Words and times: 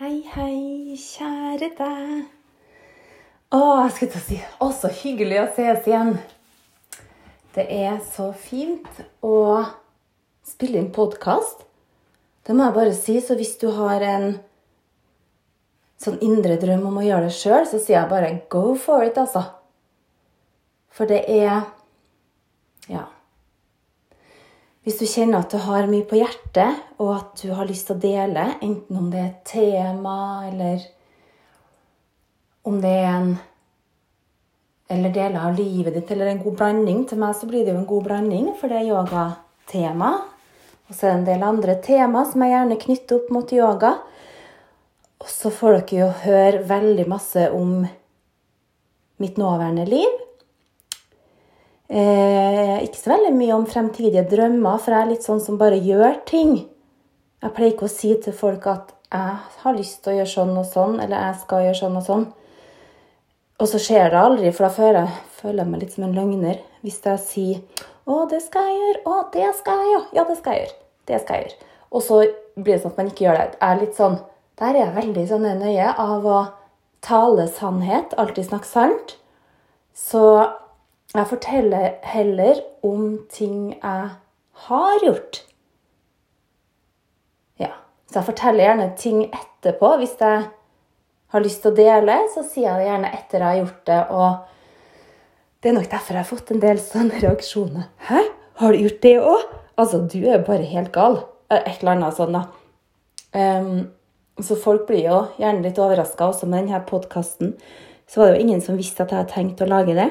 Hei, 0.00 0.22
hei, 0.32 0.94
kjære 0.96 1.66
deg. 1.76 2.20
Å, 3.52 3.58
jeg 3.82 3.90
skulle 3.92 4.14
til 4.14 4.16
å 4.16 4.22
si 4.24 4.38
Å, 4.40 4.68
så 4.72 4.88
hyggelig 4.96 5.42
å 5.42 5.48
ses 5.52 5.90
igjen. 5.90 6.14
Det 7.52 7.66
er 7.68 7.98
så 8.06 8.30
fint 8.32 9.02
å 9.20 9.60
spille 10.48 10.80
inn 10.80 10.88
podkast. 10.96 11.66
Det 12.48 12.56
må 12.56 12.70
jeg 12.70 12.76
bare 12.78 12.96
si. 12.96 13.18
Så 13.20 13.36
hvis 13.36 13.52
du 13.60 13.66
har 13.76 14.00
en 14.00 14.26
sånn 16.00 16.16
indre 16.24 16.56
drøm 16.64 16.88
om 16.88 16.96
å 17.02 17.04
gjøre 17.04 17.28
det 17.28 17.36
sjøl, 17.36 17.68
så 17.68 17.76
sier 17.76 17.98
jeg 17.98 18.12
bare 18.14 18.32
go 18.48 18.70
for 18.80 19.04
it, 19.04 19.20
altså. 19.20 19.44
For 20.88 21.12
det 21.12 21.26
er 21.28 21.66
Ja. 22.88 23.04
Hvis 24.80 24.96
du 24.96 25.04
kjenner 25.04 25.42
at 25.42 25.52
du 25.52 25.60
har 25.60 25.90
mye 25.90 26.06
på 26.08 26.16
hjertet, 26.16 26.78
og 27.02 27.12
at 27.18 27.42
du 27.42 27.50
har 27.52 27.68
lyst 27.68 27.90
til 27.90 27.98
å 27.98 28.00
dele, 28.00 28.46
enten 28.64 28.96
om 28.96 29.10
det 29.12 29.20
er 29.20 29.28
et 29.28 29.42
tema, 29.50 30.16
eller 30.48 30.86
om 32.64 32.78
det 32.80 32.94
er 33.02 33.10
en 33.10 33.30
eller 34.90 35.12
deler 35.14 35.38
av 35.46 35.54
livet 35.54 35.94
ditt, 35.94 36.08
eller 36.10 36.32
en 36.32 36.40
god 36.42 36.56
blanding 36.58 37.04
Til 37.06 37.20
meg 37.20 37.36
så 37.38 37.46
blir 37.46 37.62
det 37.62 37.70
jo 37.70 37.78
en 37.78 37.86
god 37.86 38.08
blanding, 38.08 38.48
for 38.58 38.72
det 38.72 38.80
er 38.80 38.88
yogatema. 38.88 40.08
Og 40.88 40.96
så 40.96 41.06
er 41.06 41.12
det 41.12 41.18
en 41.20 41.28
del 41.28 41.44
andre 41.46 41.76
tema 41.84 42.24
som 42.26 42.42
jeg 42.42 42.56
gjerne 42.56 42.78
knytter 42.82 43.20
opp 43.20 43.28
mot 43.36 43.52
yoga. 43.54 43.92
Og 45.20 45.28
så 45.30 45.52
får 45.54 45.76
dere 45.76 46.00
jo 46.00 46.08
høre 46.24 46.64
veldig 46.66 47.06
masse 47.12 47.46
om 47.54 47.84
mitt 49.22 49.38
nåværende 49.38 49.86
liv. 49.86 50.18
Eh, 51.90 52.76
ikke 52.84 53.00
så 53.00 53.10
veldig 53.10 53.32
mye 53.34 53.54
om 53.56 53.66
fremtidige 53.66 54.22
drømmer, 54.30 54.78
for 54.78 54.94
jeg 54.94 55.02
er 55.02 55.10
litt 55.10 55.24
sånn 55.26 55.40
som 55.42 55.56
bare 55.58 55.80
gjør 55.82 56.20
ting. 56.28 56.52
Jeg 57.42 57.54
pleier 57.56 57.72
ikke 57.74 57.88
å 57.88 57.90
si 57.90 58.12
til 58.22 58.36
folk 58.36 58.68
at 58.70 58.92
jeg 59.10 59.62
har 59.64 59.74
lyst 59.74 60.04
til 60.04 60.12
å 60.12 60.18
gjøre 60.20 60.30
sånn 60.30 60.52
og 60.60 60.68
sånn, 60.70 61.00
eller 61.02 61.16
jeg 61.16 61.40
skal 61.40 61.64
gjøre 61.64 61.80
sånn 61.80 61.96
og 61.98 62.04
sånn. 62.06 62.26
Og 63.60 63.68
så 63.68 63.80
skjer 63.82 64.12
det 64.12 64.20
aldri, 64.20 64.52
for 64.54 64.68
da 64.68 64.70
føler 64.76 65.00
jeg, 65.00 65.16
føler 65.40 65.62
jeg 65.64 65.70
meg 65.72 65.82
litt 65.82 65.96
som 65.96 66.06
en 66.06 66.14
løgner 66.14 66.60
hvis 66.84 67.00
jeg 67.04 67.18
sier 67.24 67.86
'Å, 68.06 68.28
det 68.30 68.40
skal 68.42 68.70
jeg 68.70 68.78
gjøre. 68.78 69.00
Å, 69.06 69.16
det 69.32 69.50
skal 69.54 69.82
jeg 69.82 69.90
gjøre. 69.90 70.06
Ja, 70.16 70.24
det 70.24 70.36
skal 70.38 70.52
jeg 70.52 70.62
gjøre. 70.62 70.78
Det 71.06 71.20
skal 71.20 71.36
jeg 71.36 71.44
gjøre.' 71.44 71.66
Og 71.92 72.02
så 72.02 72.16
blir 72.56 72.74
det 72.74 72.82
sånn 72.82 72.92
at 72.92 72.96
man 72.96 73.10
ikke 73.10 73.24
gjør 73.24 73.36
det. 73.38 73.58
Jeg 73.60 73.70
er 73.70 73.80
litt 73.80 73.96
sånn, 73.96 74.20
Der 74.60 74.74
er 74.74 74.84
jeg 74.84 74.94
veldig 74.94 75.28
sånn 75.28 75.46
nøye 75.58 75.98
av 75.98 76.26
å 76.26 76.52
tale 77.00 77.48
sannhet, 77.48 78.12
alltid 78.18 78.44
snakke 78.44 78.66
sant. 78.66 79.16
Så 79.94 80.52
jeg 81.14 81.26
forteller 81.26 81.96
heller 82.06 82.60
om 82.86 83.18
ting 83.32 83.72
jeg 83.74 84.10
har 84.66 85.04
gjort. 85.04 85.40
Ja. 87.58 87.72
Så 88.06 88.20
jeg 88.20 88.28
forteller 88.30 88.64
gjerne 88.64 88.88
ting 88.98 89.24
etterpå. 89.26 89.96
Hvis 89.98 90.14
jeg 90.20 90.44
har 91.34 91.44
lyst 91.44 91.62
til 91.64 91.72
å 91.72 91.78
dele, 91.78 92.16
så 92.34 92.44
sier 92.46 92.68
jeg 92.68 92.78
det 92.78 92.88
gjerne 92.90 93.12
etter 93.18 93.42
jeg 93.42 93.48
har 93.48 93.60
gjort 93.60 93.82
det. 93.90 94.00
Og 94.14 95.60
det 95.60 95.70
er 95.70 95.76
nok 95.76 95.90
derfor 95.90 96.16
jeg 96.16 96.24
har 96.24 96.30
fått 96.30 96.54
en 96.54 96.62
del 96.62 96.78
sånne 96.82 97.22
reaksjoner. 97.22 97.90
'Hæ, 98.06 98.22
har 98.62 98.72
du 98.72 98.78
gjort 98.78 99.02
det 99.02 99.16
òg?' 99.18 99.48
Altså, 99.80 99.98
du 100.12 100.18
er 100.28 100.44
bare 100.44 100.62
helt 100.62 100.92
gal. 100.92 101.22
Et 101.50 101.80
eller 101.80 101.92
annet 101.96 102.16
sånn, 102.16 102.36
da. 102.36 102.42
Um, 103.32 103.90
så 104.42 104.56
folk 104.56 104.86
blir 104.86 105.06
jo 105.06 105.20
gjerne 105.40 105.62
litt 105.64 105.78
overraska 105.78 106.26
også 106.28 106.46
med 106.46 106.66
denne 106.66 106.80
podkasten. 106.86 107.54
Så 108.06 108.20
var 108.20 108.30
det 108.30 108.36
jo 108.36 108.46
ingen 108.46 108.60
som 108.60 108.76
visste 108.76 109.02
at 109.02 109.10
jeg 109.10 109.18
hadde 109.18 109.32
tenkt 109.32 109.62
å 109.62 109.68
lage 109.70 109.94
det. 109.96 110.10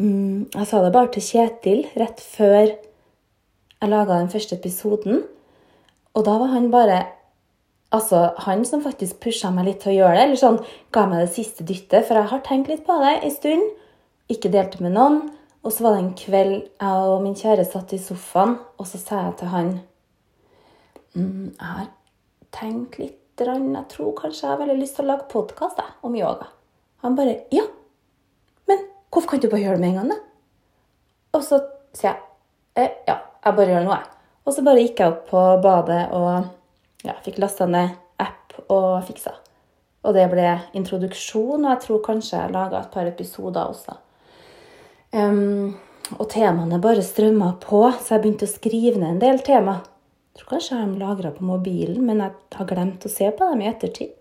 Mm, 0.00 0.48
jeg 0.54 0.66
sa 0.66 0.80
det 0.80 0.94
bare 0.94 1.10
til 1.12 1.24
Kjetil 1.26 1.82
rett 2.00 2.22
før 2.24 2.54
jeg 2.70 3.88
laga 3.90 4.16
den 4.16 4.30
første 4.32 4.56
episoden. 4.56 5.24
Og 6.16 6.24
da 6.24 6.38
var 6.40 6.54
han 6.56 6.70
bare 6.72 7.00
Altså, 7.90 8.30
han 8.46 8.60
som 8.62 8.84
faktisk 8.84 9.16
pusha 9.18 9.48
meg 9.50 9.64
litt 9.66 9.80
til 9.82 9.90
å 9.90 9.94
gjøre 9.96 10.14
det, 10.14 10.24
eller 10.28 10.38
sånn 10.38 10.58
ga 10.94 11.08
meg 11.10 11.24
det 11.24 11.32
siste 11.34 11.64
dyttet, 11.66 12.04
for 12.06 12.14
jeg 12.14 12.30
har 12.30 12.42
tenkt 12.46 12.68
litt 12.70 12.84
på 12.86 12.94
det 13.02 13.16
en 13.16 13.32
stund. 13.34 13.64
Ikke 14.30 14.52
delte 14.54 14.78
med 14.78 14.94
noen. 14.94 15.16
Og 15.66 15.74
så 15.74 15.82
var 15.82 15.96
det 15.96 16.04
en 16.04 16.12
kveld 16.14 16.54
jeg 16.54 17.08
og 17.10 17.24
min 17.24 17.34
kjære 17.34 17.64
satt 17.66 17.90
i 17.92 17.98
sofaen, 17.98 18.54
og 18.78 18.86
så 18.86 19.00
sa 19.00 19.24
jeg 19.24 19.34
til 19.40 19.50
han 19.50 19.72
mm, 21.18 21.48
Jeg 21.58 21.66
har 21.66 21.90
tenkt 22.54 23.00
litt 23.02 23.18
Jeg 23.40 23.84
tror 23.90 24.14
kanskje 24.14 24.46
jeg 24.46 24.52
har 24.52 24.62
veldig 24.62 24.78
lyst 24.84 24.98
til 24.98 25.08
å 25.08 25.10
lage 25.10 25.28
podkast 25.32 25.82
om 26.06 26.14
yoga. 26.14 26.46
Han 27.02 27.18
bare 27.18 27.40
Ja, 27.50 27.66
hvorfor 29.10 29.34
kan 29.34 29.42
du 29.42 29.48
bare 29.50 29.64
gjøre 29.64 29.78
det 29.78 29.84
med 29.84 29.92
en 29.92 30.00
gang, 30.00 30.14
da? 30.14 30.18
Og 31.36 31.44
så 31.46 31.60
sier 31.96 32.14
jeg 32.14 32.86
eh, 32.86 32.96
ja, 33.08 33.18
jeg 33.44 33.56
bare 33.56 33.74
gjør 33.74 33.86
noe, 33.86 33.98
jeg. 33.98 34.16
Og 34.46 34.56
så 34.56 34.64
bare 34.66 34.82
gikk 34.82 35.02
jeg 35.02 35.12
opp 35.12 35.28
på 35.30 35.44
badet 35.62 36.00
og 36.16 37.06
ja, 37.06 37.14
fikk 37.24 37.38
lasta 37.42 37.68
ned 37.70 37.94
app 38.20 38.56
og 38.66 39.02
fiksa. 39.06 39.34
Og 40.00 40.16
det 40.16 40.26
ble 40.32 40.46
introduksjon, 40.78 41.60
og 41.60 41.70
jeg 41.74 41.82
tror 41.84 42.02
kanskje 42.06 42.38
jeg 42.38 42.54
laga 42.54 42.80
et 42.80 42.92
par 42.94 43.08
episoder 43.08 43.68
også. 43.68 43.98
Um, 45.12 45.76
og 46.16 46.28
temaene 46.32 46.80
bare 46.82 47.04
strømma 47.04 47.52
på, 47.62 47.82
så 48.00 48.16
jeg 48.16 48.24
begynte 48.24 48.48
å 48.48 48.52
skrive 48.52 48.96
ned 49.00 49.16
en 49.16 49.22
del 49.22 49.42
tema. 49.44 49.80
Jeg 50.30 50.40
tror 50.40 50.54
kanskje 50.54 50.72
jeg 50.72 50.80
har 50.80 50.88
dem 50.88 51.02
lagra 51.02 51.34
på 51.34 51.46
mobilen, 51.46 52.00
men 52.06 52.22
jeg 52.24 52.56
har 52.56 52.70
glemt 52.70 53.04
å 53.04 53.12
se 53.12 53.28
på 53.36 53.50
dem 53.52 53.64
i 53.64 53.68
ettertid. 53.70 54.14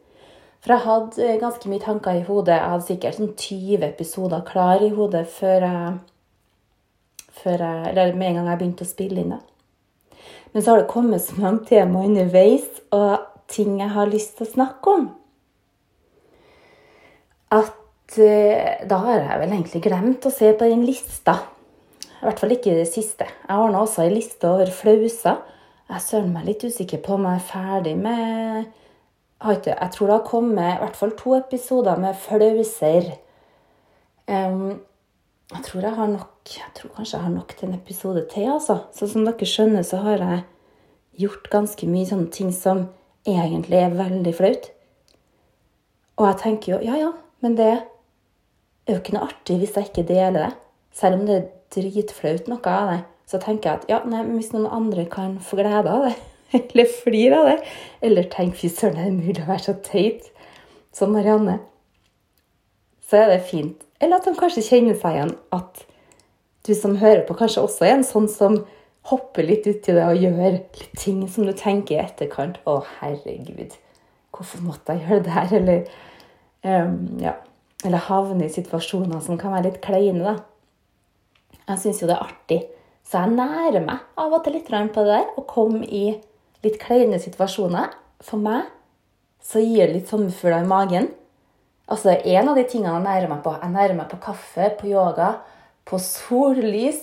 For 0.60 0.76
jeg 0.76 0.84
hadde 0.84 1.36
ganske 1.40 1.72
mye 1.72 1.84
tanker 1.84 2.18
i 2.20 2.26
hodet. 2.28 2.58
Jeg 2.58 2.72
hadde 2.74 2.88
sikkert 2.88 3.20
sånn 3.20 3.36
20 3.40 3.86
episoder 3.88 4.44
klar 4.48 4.84
i 4.84 4.92
hodet 4.92 5.24
før 5.32 5.66
jeg, 5.66 5.94
før 7.40 7.64
jeg 7.64 7.92
Eller 7.94 8.18
med 8.20 8.34
en 8.34 8.42
gang 8.42 8.50
jeg 8.52 8.62
begynte 8.62 8.88
å 8.88 8.90
spille 8.90 9.24
inn 9.24 9.36
det. 9.36 9.40
Men 10.52 10.64
så 10.64 10.74
har 10.74 10.82
det 10.82 10.92
kommet 10.92 11.24
så 11.24 11.38
mange 11.38 11.68
tema 11.70 12.02
underveis 12.04 12.68
og 12.96 13.28
ting 13.50 13.80
jeg 13.80 13.94
har 13.94 14.10
lyst 14.10 14.38
til 14.38 14.48
å 14.48 14.52
snakke 14.52 14.96
om, 14.98 15.06
at 17.54 18.18
eh, 18.22 18.82
da 18.90 19.00
har 19.06 19.24
jeg 19.24 19.40
vel 19.42 19.54
egentlig 19.56 19.82
glemt 19.86 20.26
å 20.26 20.34
se 20.34 20.52
på 20.58 20.70
den 20.70 20.84
lista. 20.86 21.38
I 22.20 22.28
hvert 22.28 22.42
fall 22.42 22.54
ikke 22.54 22.76
det 22.76 22.90
siste. 22.92 23.26
Jeg 23.26 23.56
ordna 23.56 23.82
også 23.86 24.04
ei 24.04 24.12
liste 24.14 24.50
over 24.50 24.70
flauser. 24.74 25.40
Jeg 25.90 26.06
søren 26.06 26.34
meg 26.34 26.50
litt 26.50 26.66
usikker 26.68 27.02
på 27.06 27.16
om 27.16 27.26
jeg 27.26 27.40
er 27.40 27.48
ferdig 27.48 27.96
med 27.98 28.68
Jeg 29.40 29.92
tror 29.94 30.08
det 30.08 30.16
har 30.18 30.28
kommet 30.28 30.74
i 30.74 30.80
hvert 30.82 30.98
fall 31.00 31.12
to 31.16 31.36
episoder 31.38 32.00
med 32.00 32.16
flauser. 32.20 33.14
jeg 34.28 35.64
tror 35.64 35.82
jeg 35.82 35.96
har 35.96 36.08
nok 36.08 36.30
Jeg 36.50 36.74
tror 36.76 36.90
kanskje 36.96 37.18
jeg 37.18 37.24
har 37.24 37.32
nok 37.32 37.56
til 37.58 37.68
en 37.68 37.76
episode 37.76 38.28
til, 38.34 38.52
altså. 38.52 38.78
Så 38.92 39.08
som 39.08 39.26
dere 39.26 39.46
skjønner, 39.46 39.82
så 39.82 39.98
har 39.98 40.18
jeg 40.18 40.44
gjort 41.20 41.50
ganske 41.50 41.88
mye 41.88 42.06
sånne 42.10 42.32
ting 42.32 42.52
som 42.52 42.88
egentlig 43.28 43.78
er 43.78 43.94
veldig 43.94 44.34
flaut. 44.36 44.72
Og 46.18 46.26
jeg 46.28 46.38
tenker 46.42 46.74
jo 46.74 46.80
ja, 46.84 46.98
ja, 46.98 47.12
men 47.42 47.56
det 47.56 47.70
er 47.70 48.96
jo 48.96 49.00
ikke 49.00 49.14
noe 49.16 49.30
artig 49.30 49.60
hvis 49.62 49.78
jeg 49.78 49.92
ikke 49.92 50.08
deler 50.10 50.40
det. 50.40 50.52
Selv 50.92 51.20
om 51.20 51.26
det 51.28 51.36
er 51.38 51.48
dritflaut 51.76 52.50
noe 52.50 52.74
av 52.74 52.92
det, 52.92 53.00
så 53.30 53.38
tenker 53.38 53.70
jeg 53.70 53.80
at 53.80 53.90
ja, 53.92 54.02
nei, 54.10 54.24
hvis 54.34 54.52
noen 54.56 54.68
andre 54.74 55.06
kan 55.12 55.38
få 55.44 55.60
glede 55.62 55.92
av 55.92 56.08
det, 56.08 56.16
eller 56.58 56.90
flir 57.04 57.36
av 57.38 57.50
det, 57.52 57.58
eller 58.06 58.30
tenk 58.32 58.58
fy 58.60 58.72
søren, 58.72 58.98
er 58.98 59.10
det 59.10 59.20
mulig 59.20 59.44
å 59.44 59.52
være 59.52 59.66
så 59.68 59.78
teit 59.86 60.32
som 60.96 61.14
Marianne, 61.14 61.60
så 63.10 63.24
er 63.24 63.34
det 63.34 63.46
fint. 63.50 63.86
Eller 64.00 64.20
at 64.20 64.28
de 64.28 64.36
kanskje 64.38 64.66
kjenner 64.66 64.98
seg 64.98 65.18
igjen 65.18 65.36
at 65.56 65.86
du 66.68 66.74
som 66.78 66.98
hører 67.02 67.26
på, 67.28 67.38
kanskje 67.40 67.64
også 67.66 67.88
er 67.88 67.98
en 67.98 68.08
sånn 68.08 68.30
som 68.32 68.60
hopper 69.10 69.48
litt 69.48 69.68
uti 69.68 69.96
det 69.96 70.06
og 70.06 70.20
gjør 70.20 70.58
litt 70.58 70.82
ting 71.00 71.22
som 71.32 71.48
du 71.48 71.54
tenker 71.58 71.96
i 71.96 72.02
etterkant 72.04 72.60
Å, 72.68 72.80
herregud, 73.00 73.74
hvorfor 74.36 74.64
måtte 74.66 74.96
jeg 74.96 75.08
gjøre 75.08 75.26
det 75.26 75.36
her? 75.36 75.54
Eller, 75.60 75.94
um, 76.68 76.98
ja, 77.24 77.36
eller 77.88 78.06
havne 78.10 78.46
i 78.46 78.54
situasjoner 78.54 79.24
som 79.26 79.40
kan 79.40 79.56
være 79.56 79.70
litt 79.70 79.82
kleine, 79.84 80.36
da. 80.36 80.36
Jeg 81.70 81.82
syns 81.84 82.02
jo 82.02 82.10
det 82.10 82.18
er 82.18 82.28
artig. 82.28 82.60
Så 83.06 83.24
jeg 83.24 83.38
nærer 83.38 83.82
meg 83.86 84.04
av 84.22 84.34
og 84.36 84.44
til 84.46 84.58
litt 84.58 84.70
på 84.70 85.06
det 85.06 85.16
der. 85.16 85.30
Å 85.38 85.46
komme 85.50 85.86
i 85.86 86.04
litt 86.66 86.80
kleine 86.82 87.20
situasjoner. 87.22 87.94
For 88.26 88.42
meg 88.42 88.68
så 89.44 89.62
gir 89.64 89.88
det 89.88 89.96
litt 89.96 90.12
sommerfugler 90.12 90.66
i 90.66 90.70
magen. 90.70 91.08
Altså, 91.90 92.14
En 92.26 92.50
av 92.52 92.58
de 92.58 92.66
tingene 92.70 92.98
jeg 92.98 93.06
nærer 93.06 93.32
meg 93.32 93.44
på. 93.46 93.56
Jeg 93.62 93.74
nærer 93.74 93.96
meg 93.98 94.10
på 94.12 94.20
kaffe, 94.22 94.70
på 94.80 94.90
yoga, 94.92 95.40
på 95.86 95.98
sollys, 95.98 97.00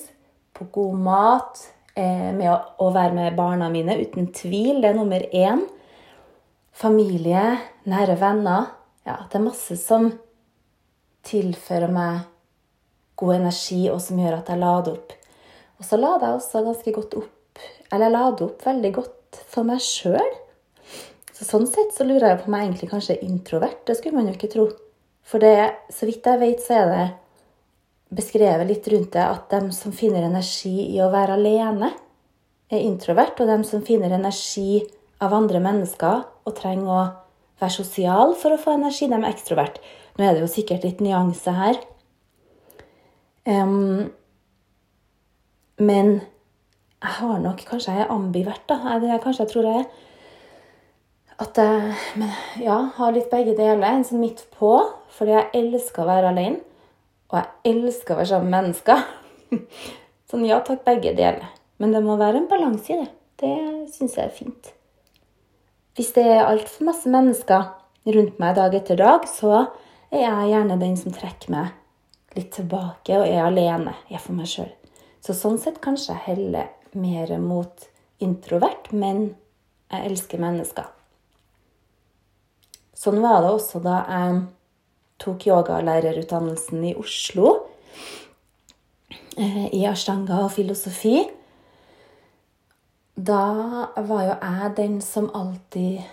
på 0.54 0.68
god 0.72 1.00
mat, 1.08 1.64
eh, 1.96 2.30
med 2.36 2.50
å, 2.52 2.58
å, 2.78 2.92
være 2.94 3.16
med 3.16 3.36
barna 3.36 3.68
mine. 3.72 3.98
Uten 3.98 4.30
tvil. 4.32 4.80
Det 4.82 4.92
er 4.92 4.98
nummer 4.98 5.26
én. 5.32 5.64
Familie, 6.76 7.56
nære 7.88 8.18
venner. 8.20 8.70
Ja, 9.06 9.18
det 9.26 9.38
er 9.38 9.46
masse 9.46 9.76
som 9.80 10.12
tilfører 11.26 11.90
meg 11.90 12.26
god 13.16 13.38
energi, 13.40 13.86
og 13.90 14.00
som 14.04 14.20
gjør 14.20 14.38
at 14.38 14.50
jeg 14.52 14.60
lader 14.60 14.98
opp. 14.98 15.14
Og 15.80 15.84
så 15.84 15.98
lader 15.98 16.28
jeg 16.28 16.38
også 16.38 16.62
ganske 16.64 16.92
godt 16.96 17.14
opp 17.20 17.62
Eller 17.92 18.06
jeg 18.06 18.14
lader 18.14 18.46
opp 18.46 18.62
veldig 18.64 18.92
godt 18.96 19.15
for 19.52 19.66
meg 19.66 19.82
sjøl. 19.82 20.34
Så 21.36 21.44
sånn 21.44 21.66
sett 21.68 21.92
så 21.92 22.06
lurer 22.06 22.30
jeg 22.30 22.40
på 22.40 22.48
om 22.48 22.56
jeg 22.56 22.68
egentlig 22.68 22.90
kanskje 22.90 23.16
er 23.16 23.26
introvert. 23.26 23.82
Det 23.84 23.98
skulle 23.98 24.16
man 24.16 24.30
jo 24.30 24.36
ikke 24.36 24.52
tro. 24.52 24.66
For 25.26 25.42
det, 25.42 25.56
så 25.92 26.06
vidt 26.08 26.26
jeg 26.26 26.40
vet, 26.40 26.62
så 26.62 26.78
er 26.78 26.92
det 26.92 27.06
beskrevet 28.16 28.68
litt 28.68 28.86
rundt 28.92 29.12
det 29.16 29.24
at 29.26 29.48
dem 29.50 29.72
som 29.74 29.92
finner 29.92 30.24
energi 30.28 30.92
i 30.94 31.00
å 31.02 31.10
være 31.12 31.36
alene, 31.36 31.90
er 32.72 32.82
introvert, 32.82 33.38
og 33.42 33.50
dem 33.50 33.62
som 33.66 33.84
finner 33.86 34.14
energi 34.14 34.80
av 35.22 35.34
andre 35.34 35.60
mennesker, 35.62 36.24
og 36.46 36.56
trenger 36.58 36.90
å 36.90 37.02
være 37.60 37.74
sosial 37.74 38.34
for 38.38 38.54
å 38.54 38.60
få 38.60 38.74
energi. 38.78 39.10
De 39.10 39.18
er 39.18 39.28
ekstrovert. 39.28 39.78
Nå 40.16 40.24
er 40.24 40.34
det 40.34 40.44
jo 40.44 40.50
sikkert 40.50 40.86
litt 40.86 41.02
nyanse 41.04 41.52
her. 41.54 41.78
Um, 43.46 44.08
men 45.78 46.20
jeg 47.06 47.14
har 47.20 47.40
nok 47.42 47.62
Kanskje 47.68 47.94
jeg 47.94 48.04
er 48.04 48.12
ambivert, 48.12 48.62
da. 48.68 48.98
Jeg, 48.98 49.20
kanskje 49.22 49.44
jeg 49.44 49.52
tror 49.52 49.70
jeg 49.70 49.86
at 51.36 51.58
jeg 51.60 51.96
men, 52.16 52.30
ja, 52.64 52.76
har 52.96 53.12
litt 53.12 53.28
begge 53.28 53.52
deler. 53.58 53.84
En 53.84 54.06
sånn 54.08 54.22
midt 54.22 54.46
på, 54.56 54.70
fordi 55.12 55.34
jeg 55.34 55.50
elsker 55.58 56.04
å 56.04 56.08
være 56.08 56.30
alene. 56.32 56.62
Og 57.28 57.36
jeg 57.36 57.74
elsker 57.74 58.14
å 58.14 58.20
være 58.22 58.30
sammen 58.30 58.48
med 58.48 58.64
mennesker. 58.64 59.02
sånn 60.30 60.46
ja 60.48 60.62
takk, 60.64 60.80
begge 60.86 61.12
deler. 61.18 61.50
Men 61.76 61.92
det 61.92 62.00
må 62.06 62.16
være 62.16 62.40
en 62.40 62.48
balanse 62.48 62.94
i 62.94 63.00
det. 63.02 63.10
Det 63.42 63.52
syns 63.92 64.16
jeg 64.16 64.30
er 64.30 64.32
fint. 64.32 64.72
Hvis 65.96 66.14
det 66.16 66.24
er 66.24 66.46
altfor 66.46 66.88
masse 66.88 67.12
mennesker 67.12 67.68
rundt 68.16 68.40
meg 68.40 68.56
dag 68.56 68.72
etter 68.78 68.96
dag, 69.00 69.28
så 69.28 69.66
er 70.08 70.24
jeg 70.24 70.50
gjerne 70.54 70.80
den 70.80 70.96
som 70.96 71.12
trekker 71.12 71.52
meg 71.52 72.36
litt 72.36 72.52
tilbake 72.56 73.20
og 73.20 73.28
er 73.28 73.44
alene. 73.44 73.92
Jeg 74.08 74.22
Er 74.22 74.24
for 74.24 74.40
meg 74.40 74.48
sjøl. 74.48 74.72
Så 75.24 75.34
sånn 75.34 75.58
sett 75.60 75.80
kanskje 75.84 76.14
jeg 76.14 76.24
heller 76.26 76.70
mer 76.96 77.32
mot 77.42 77.88
introvert, 78.22 78.92
men 78.92 79.34
jeg 79.92 80.10
elsker 80.10 80.40
mennesker. 80.42 80.88
Sånn 82.96 83.20
var 83.20 83.42
det 83.44 83.52
også 83.52 83.80
da 83.84 84.00
jeg 84.08 84.38
tok 85.20 85.46
yogalærerutdannelsen 85.48 86.84
i 86.90 86.94
Oslo. 86.98 87.56
Eh, 89.36 89.66
I 89.76 89.84
ashtanga 89.88 90.42
og 90.46 90.54
filosofi. 90.56 91.18
Da 93.16 93.42
var 93.96 94.22
jo 94.24 94.34
jeg 94.34 94.72
den 94.76 95.00
som 95.04 95.28
alltid 95.36 96.04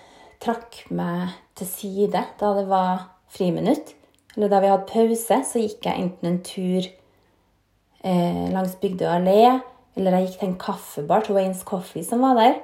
trakk 0.43 0.83
meg 0.91 1.33
til 1.55 1.67
side 1.67 2.23
da 2.39 2.51
det 2.57 2.65
var 2.67 3.07
friminutt. 3.31 3.93
Eller 4.35 4.51
da 4.51 4.59
vi 4.63 4.71
hadde 4.71 4.89
pause, 4.89 5.39
så 5.45 5.61
gikk 5.61 5.87
jeg 5.87 6.03
enten 6.03 6.29
en 6.29 6.39
tur 6.43 6.87
eh, 8.03 8.47
langs 8.53 8.75
Bygdøy 8.81 9.07
allé, 9.09 9.41
eller 9.97 10.17
jeg 10.17 10.27
gikk 10.27 10.39
til 10.39 10.49
en 10.49 10.57
kaffebar 10.61 11.25
til 11.25 11.37
Waynes 11.37 11.63
Coffee 11.67 12.05
som 12.05 12.23
var 12.25 12.37
der. 12.39 12.57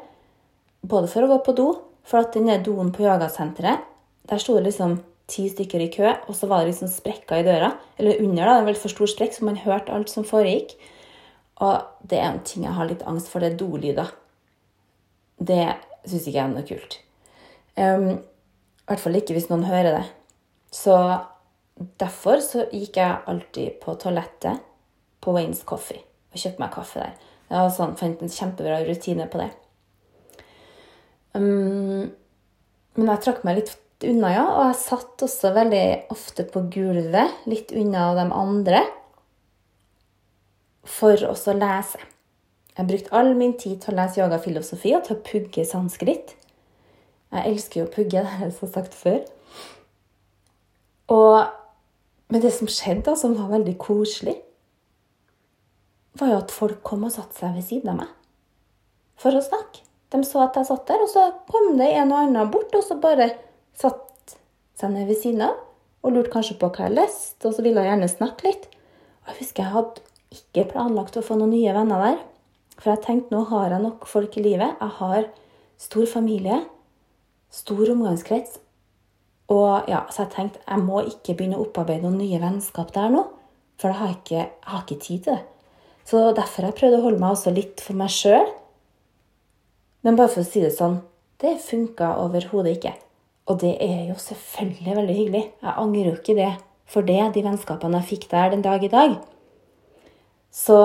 Både 0.81 1.09
for 1.11 1.25
å 1.25 1.31
gå 1.31 1.39
på 1.45 1.55
do, 1.57 1.69
for 2.07 2.23
at 2.23 2.33
denne 2.33 2.57
doen 2.65 2.93
på 2.95 3.05
yogasenteret 3.05 3.85
der 4.29 4.41
sto 4.41 4.55
det 4.57 4.67
liksom 4.67 4.99
ti 5.29 5.47
stykker 5.49 5.81
i 5.83 5.89
kø, 5.93 6.09
og 6.27 6.35
så 6.37 6.49
var 6.49 6.61
det 6.61 6.71
liksom 6.71 6.89
sprekker 6.91 7.41
i 7.41 7.45
døra. 7.45 7.71
Eller 8.01 8.21
under, 8.23 8.45
da. 8.45 8.55
En 8.59 8.67
veldig 8.67 8.81
for 8.81 8.93
stor 8.93 9.09
sprekk, 9.09 9.35
så 9.35 9.45
man 9.45 9.59
hørte 9.61 9.93
alt 9.93 10.09
som 10.11 10.25
foregikk. 10.27 10.75
Og 11.65 12.07
det 12.09 12.19
er 12.19 12.29
en 12.31 12.41
ting 12.45 12.65
jeg 12.65 12.77
har 12.77 12.89
litt 12.89 13.05
angst 13.09 13.29
for, 13.31 13.41
det 13.41 13.53
er 13.53 13.59
dolyder. 13.59 14.13
Det 15.39 15.65
syns 16.05 16.25
ikke 16.27 16.37
jeg 16.37 16.45
er 16.45 16.53
noe 16.53 16.67
kult. 16.67 16.97
Um, 17.79 18.07
I 18.19 18.89
hvert 18.89 19.03
fall 19.03 19.19
ikke 19.19 19.35
hvis 19.37 19.49
noen 19.51 19.67
hører 19.69 19.99
det. 19.99 20.05
Så 20.73 20.95
derfor 22.01 22.41
så 22.43 22.65
gikk 22.73 22.97
jeg 22.99 23.21
alltid 23.29 23.77
på 23.83 23.95
toalettet 24.01 24.65
på 25.23 25.33
Waynes 25.35 25.65
Coffee 25.67 26.03
og 26.29 26.37
kjøpte 26.37 26.61
meg 26.61 26.73
kaffe 26.73 27.01
der. 27.01 27.17
Jeg 27.49 27.65
var 27.65 27.71
sånn, 27.73 27.97
fant 27.97 28.21
en 28.21 28.31
kjempebra 28.31 28.79
rutine 28.85 29.25
på 29.31 29.41
det. 29.41 29.49
Um, 31.33 32.09
men 32.97 33.11
jeg 33.13 33.23
trakk 33.25 33.41
meg 33.47 33.61
litt 33.61 33.73
unna, 34.05 34.31
ja. 34.33 34.45
Og 34.53 34.69
jeg 34.69 34.79
satt 34.83 35.25
også 35.25 35.53
veldig 35.55 35.83
ofte 36.13 36.45
på 36.49 36.63
gulvet, 36.73 37.43
litt 37.49 37.73
unna 37.75 38.11
de 38.17 38.27
andre, 38.29 38.83
for 40.89 41.17
også 41.29 41.53
å 41.53 41.59
lese. 41.59 42.01
Jeg 42.77 42.87
brukte 42.87 43.15
all 43.17 43.33
min 43.35 43.57
tid 43.59 43.81
til 43.83 43.93
å 43.93 43.97
lese 43.97 44.21
yogafilosofi 44.21 44.93
og 44.95 45.07
til 45.07 45.17
å 45.17 45.23
pugge 45.25 45.65
sanskrit. 45.67 46.35
Jeg 47.33 47.51
elsker 47.51 47.81
jo 47.81 47.87
å 47.89 47.93
pugge, 47.93 48.21
det 48.23 48.37
har 48.37 48.45
jeg 48.47 48.71
sagt 48.73 48.97
før. 48.97 49.23
Og, 51.09 51.49
men 52.29 52.45
det 52.45 52.53
som 52.53 52.69
skjedde, 52.69 53.17
som 53.17 53.33
var 53.37 53.49
veldig 53.55 53.73
koselig, 53.81 54.37
var 56.17 56.31
jo 56.31 56.39
at 56.41 56.53
folk 56.53 56.81
kom 56.85 57.05
og 57.05 57.13
satte 57.13 57.37
seg 57.37 57.53
ved 57.57 57.67
siden 57.67 57.93
av 57.93 58.01
meg 58.01 58.15
for 59.19 59.35
å 59.35 59.43
snakke. 59.43 59.83
De 60.09 60.21
så 60.25 60.41
at 60.41 60.55
jeg 60.57 60.69
satt 60.69 60.87
der, 60.89 61.03
og 61.03 61.09
så 61.11 61.25
kom 61.51 61.75
det 61.77 61.89
en 61.93 62.13
og 62.15 62.21
annen 62.23 62.51
bort, 62.53 62.73
og 62.73 62.85
så 62.85 62.97
bare 63.01 63.29
satt 63.77 64.37
seg 64.79 64.93
ned 64.95 65.09
ved 65.11 65.19
siden 65.21 65.43
av 65.45 65.57
og 65.99 66.15
lurte 66.15 66.31
kanskje 66.31 66.55
på 66.59 66.69
hva 66.71 66.87
jeg 66.87 66.95
leste, 66.95 67.43
og 67.43 67.53
så 67.53 67.63
ville 67.65 67.83
jeg 67.83 67.91
gjerne 67.91 68.09
snakke 68.09 68.47
litt. 68.47 68.65
Og 69.21 69.33
jeg 69.33 69.41
husker 69.41 69.65
jeg 69.65 69.73
hadde 69.73 70.05
ikke 70.39 70.69
planlagt 70.71 71.19
å 71.19 71.25
få 71.25 71.35
noen 71.37 71.51
nye 71.51 71.73
venner 71.75 72.05
der. 72.05 72.21
For 72.79 72.93
jeg 72.93 73.03
tenkte 73.03 73.35
nå 73.35 73.43
har 73.49 73.75
jeg 73.75 73.83
nok 73.83 74.07
folk 74.07 74.37
i 74.39 74.45
livet. 74.45 74.79
Jeg 74.79 74.95
har 75.01 75.27
stor 75.83 76.07
familie, 76.07 76.61
stor 77.51 77.91
omgangskrets. 77.91 78.61
Og 79.51 79.89
ja, 79.91 80.05
Så 80.13 80.23
jeg 80.23 80.31
tenkte 80.37 80.63
jeg 80.63 80.85
må 80.85 81.03
ikke 81.09 81.35
begynne 81.35 81.59
å 81.59 81.65
opparbeide 81.65 82.05
noen 82.07 82.21
nye 82.21 82.39
vennskap 82.39 82.93
der 82.95 83.11
nå. 83.11 83.25
For 83.81 83.91
jeg 83.91 83.99
har 83.99 84.15
ikke, 84.15 84.39
jeg 84.39 84.71
har 84.71 84.85
ikke 84.85 85.03
tid 85.03 85.23
til 85.25 85.35
det. 85.35 85.58
Så 86.09 86.31
derfor 86.33 86.63
har 86.63 86.71
jeg 86.71 86.79
prøvd 86.79 86.97
å 86.97 87.03
holde 87.03 87.21
meg 87.21 87.35
også 87.35 87.53
litt 87.53 87.83
for 87.85 87.97
meg 87.99 88.09
sjøl. 88.09 88.47
Men 90.05 90.15
bare 90.17 90.31
for 90.33 90.41
å 90.41 90.47
si 90.47 90.63
det 90.63 90.71
sånn, 90.73 91.01
det 91.41 91.59
funka 91.61 92.15
overhodet 92.23 92.77
ikke. 92.77 92.95
Og 93.49 93.59
det 93.61 93.75
er 93.83 94.07
jo 94.09 94.15
selvfølgelig 94.21 94.95
veldig 94.97 95.17
hyggelig. 95.17 95.43
Jeg 95.61 95.75
angrer 95.83 96.09
jo 96.09 96.15
ikke 96.17 96.37
det 96.37 96.49
for 96.89 97.05
det, 97.05 97.19
de 97.35 97.43
vennskapene 97.45 98.01
jeg 98.01 98.09
fikk 98.15 98.25
der 98.31 98.49
den 98.55 98.65
dag 98.65 98.83
i 98.83 98.91
dag. 98.91 99.19
Så 100.51 100.79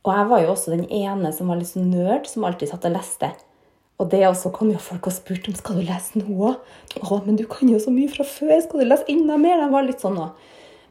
Og 0.00 0.14
jeg 0.16 0.28
var 0.30 0.40
jo 0.40 0.52
også 0.54 0.70
den 0.72 0.86
ene 0.88 1.28
som 1.36 1.50
var 1.52 1.58
litt 1.60 1.68
sånn 1.68 1.90
nerd, 1.92 2.24
som 2.24 2.46
alltid 2.48 2.70
satt 2.70 2.86
og 2.88 2.94
leste. 2.94 3.28
Og 4.00 4.08
det 4.08 4.22
også 4.24 4.48
kom 4.56 4.70
jo 4.72 4.80
folk 4.80 5.10
og 5.10 5.12
spurte 5.12 5.52
om 5.52 5.56
skal 5.58 5.76
du 5.76 5.82
lese 5.84 6.22
noe. 6.22 6.54
Å, 7.04 7.18
men 7.26 7.36
du 7.36 7.44
kan 7.44 7.68
jo 7.68 7.76
så 7.76 7.92
mye 7.92 8.08
fra 8.08 8.24
før, 8.24 8.54
skal 8.64 8.80
du 8.80 8.86
lese 8.88 9.04
enda 9.12 9.36
mer? 9.36 9.60
De 9.60 9.68
var 9.68 9.84
litt 9.84 10.00
sånn 10.00 10.16
òg, 10.22 10.32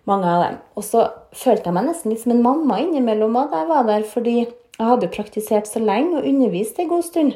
mange 0.07 0.30
av 0.30 0.44
dem. 0.46 0.57
Og 0.80 0.86
så 0.86 1.07
følte 1.36 1.69
jeg 1.69 1.75
meg 1.75 1.90
nesten 1.90 2.13
litt 2.13 2.24
som 2.24 2.34
en 2.36 2.46
mamma 2.46 2.80
innimellom 2.84 3.36
da 3.36 3.63
jeg 3.63 3.69
var 3.72 3.86
der, 3.90 4.07
fordi 4.07 4.38
jeg 4.40 4.88
hadde 4.88 5.12
praktisert 5.12 5.68
så 5.68 5.81
lenge 5.84 6.19
og 6.19 6.28
undervist 6.30 6.80
en 6.80 6.92
god 6.92 7.06
stund. 7.07 7.36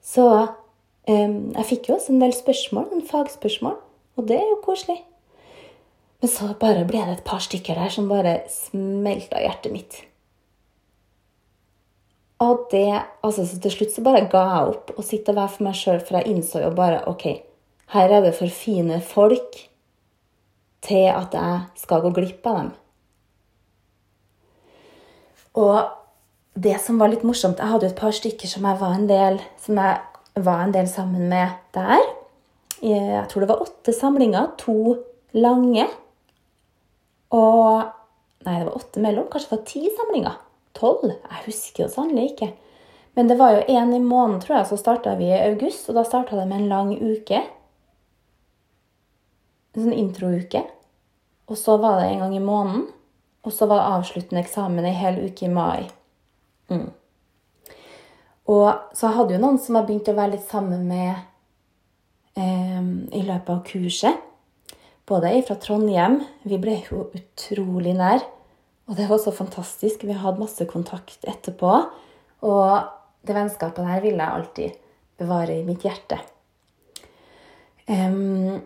Så 0.00 0.26
jeg 1.10 1.66
fikk 1.68 1.88
jo 1.88 1.96
også 1.96 2.14
en 2.14 2.22
del 2.22 2.34
spørsmål, 2.36 2.90
en 2.94 3.06
fagspørsmål, 3.06 3.76
og 4.16 4.28
det 4.28 4.36
er 4.38 4.48
jo 4.48 4.60
koselig. 4.64 5.00
Men 6.20 6.32
så 6.32 6.50
bare 6.60 6.84
ble 6.88 7.00
det 7.00 7.18
et 7.18 7.26
par 7.26 7.40
stykker 7.40 7.78
der 7.80 7.92
som 7.92 8.10
bare 8.10 8.42
smelta 8.52 9.40
hjertet 9.40 9.72
mitt. 9.72 10.00
Og 12.40 12.66
det, 12.72 12.88
altså 13.24 13.44
Til 13.44 13.72
slutt 13.72 13.92
så 13.92 14.04
bare 14.04 14.28
ga 14.32 14.42
jeg 14.48 14.74
opp 14.74 14.92
å 14.96 15.04
sitte 15.04 15.32
og 15.32 15.40
være 15.40 15.54
for 15.56 15.66
meg 15.68 15.76
sjøl, 15.76 16.00
for 16.00 16.18
jeg 16.18 16.32
innså 16.32 16.62
jo 16.64 16.70
bare 16.76 17.02
OK, 17.08 17.26
her 17.92 18.14
er 18.16 18.24
det 18.24 18.36
for 18.38 18.52
fine 18.52 19.00
folk 19.04 19.58
til 20.84 21.08
at 21.12 21.34
jeg 21.36 21.82
skal 21.82 22.04
gå 22.04 22.12
glipp 22.16 22.46
av 22.48 22.60
dem. 22.60 22.70
Og 25.60 26.60
det 26.60 26.76
som 26.82 26.98
var 27.00 27.10
litt 27.10 27.24
morsomt 27.26 27.58
Jeg 27.58 27.72
hadde 27.72 27.86
jo 27.86 27.90
et 27.90 27.98
par 27.98 28.14
stykker 28.14 28.50
som 28.50 28.66
jeg 28.68 28.78
var 28.80 28.94
en 28.94 29.08
del 29.10 29.40
var 30.40 30.60
en 30.62 30.74
del 30.74 30.88
sammen 30.88 31.28
med 31.28 31.56
der. 31.74 32.02
Jeg 32.80 33.24
tror 33.28 33.44
det 33.44 33.50
var 33.50 33.64
åtte 33.64 33.92
samlinger. 33.92 34.52
To 34.62 34.96
lange. 35.36 35.86
Og 37.34 37.90
Nei, 38.40 38.56
det 38.56 38.70
var 38.70 38.76
åtte 38.78 39.00
mellom. 39.04 39.26
Kanskje 39.28 39.50
det 39.50 39.56
var 39.56 39.64
ti 39.68 39.80
samlinger. 39.96 40.36
Tolv. 40.78 41.10
Jeg 41.12 41.42
husker 41.44 41.84
jo 41.84 41.88
sannelig 41.92 42.30
ikke. 42.30 42.46
Men 43.18 43.28
det 43.28 43.36
var 43.36 43.52
jo 43.52 43.66
én 43.68 43.90
i 43.92 44.00
måneden, 44.00 44.38
tror 44.40 44.56
jeg, 44.56 44.68
så 44.70 44.78
starta 44.80 45.16
vi 45.18 45.28
i 45.28 45.42
august. 45.50 45.90
Og 45.90 45.98
da 45.98 46.06
starta 46.08 46.38
det 46.38 46.46
med 46.48 46.62
en 46.62 46.70
lang 46.70 46.94
uke. 46.96 47.42
En 49.74 49.84
sånn 49.84 49.96
introuke. 49.96 50.64
Og 51.50 51.58
så 51.58 51.76
var 51.82 52.00
det 52.00 52.08
en 52.10 52.24
gang 52.24 52.36
i 52.36 52.42
måneden. 52.42 52.88
Og 53.46 53.54
så 53.56 53.66
var 53.66 53.80
det 53.80 53.92
avsluttende 53.96 54.42
eksamen 54.44 54.86
ei 54.86 54.96
hel 54.96 55.20
uke 55.24 55.46
i 55.46 55.52
mai. 55.52 55.88
Mm. 56.70 56.90
Og 58.50 58.66
så 58.96 59.08
jeg 59.08 59.16
hadde 59.16 59.36
jo 59.36 59.42
noen 59.42 59.60
som 59.62 59.78
jeg 59.78 59.88
begynte 59.88 60.12
å 60.12 60.18
være 60.18 60.34
litt 60.34 60.50
sammen 60.50 60.84
med 60.90 61.14
eh, 62.38 62.82
i 63.16 63.22
løpet 63.24 63.52
av 63.54 63.62
kurset. 63.66 64.26
Både 65.10 65.32
fra 65.46 65.56
Trondheim. 65.58 66.20
Vi 66.46 66.58
ble 66.62 66.76
jo 66.86 67.08
utrolig 67.16 67.96
nær. 67.98 68.22
Og 68.90 68.98
det 68.98 69.06
var 69.10 69.22
så 69.22 69.32
fantastisk. 69.34 70.04
Vi 70.06 70.18
hadde 70.18 70.42
masse 70.42 70.66
kontakt 70.70 71.26
etterpå. 71.26 71.72
Og 72.46 72.70
det 73.26 73.36
vennskapet 73.36 73.86
der 73.86 74.04
vil 74.04 74.18
jeg 74.18 74.26
alltid 74.26 74.78
bevare 75.20 75.58
i 75.58 75.66
mitt 75.66 75.84
hjerte. 75.84 76.18
Um, 77.90 78.60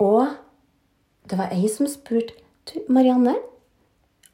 og 0.00 0.32
det 1.30 1.38
var 1.38 1.52
ei 1.54 1.68
som 1.70 1.88
spurte 1.88 2.34
du, 2.70 2.80
Marianne, 2.92 3.36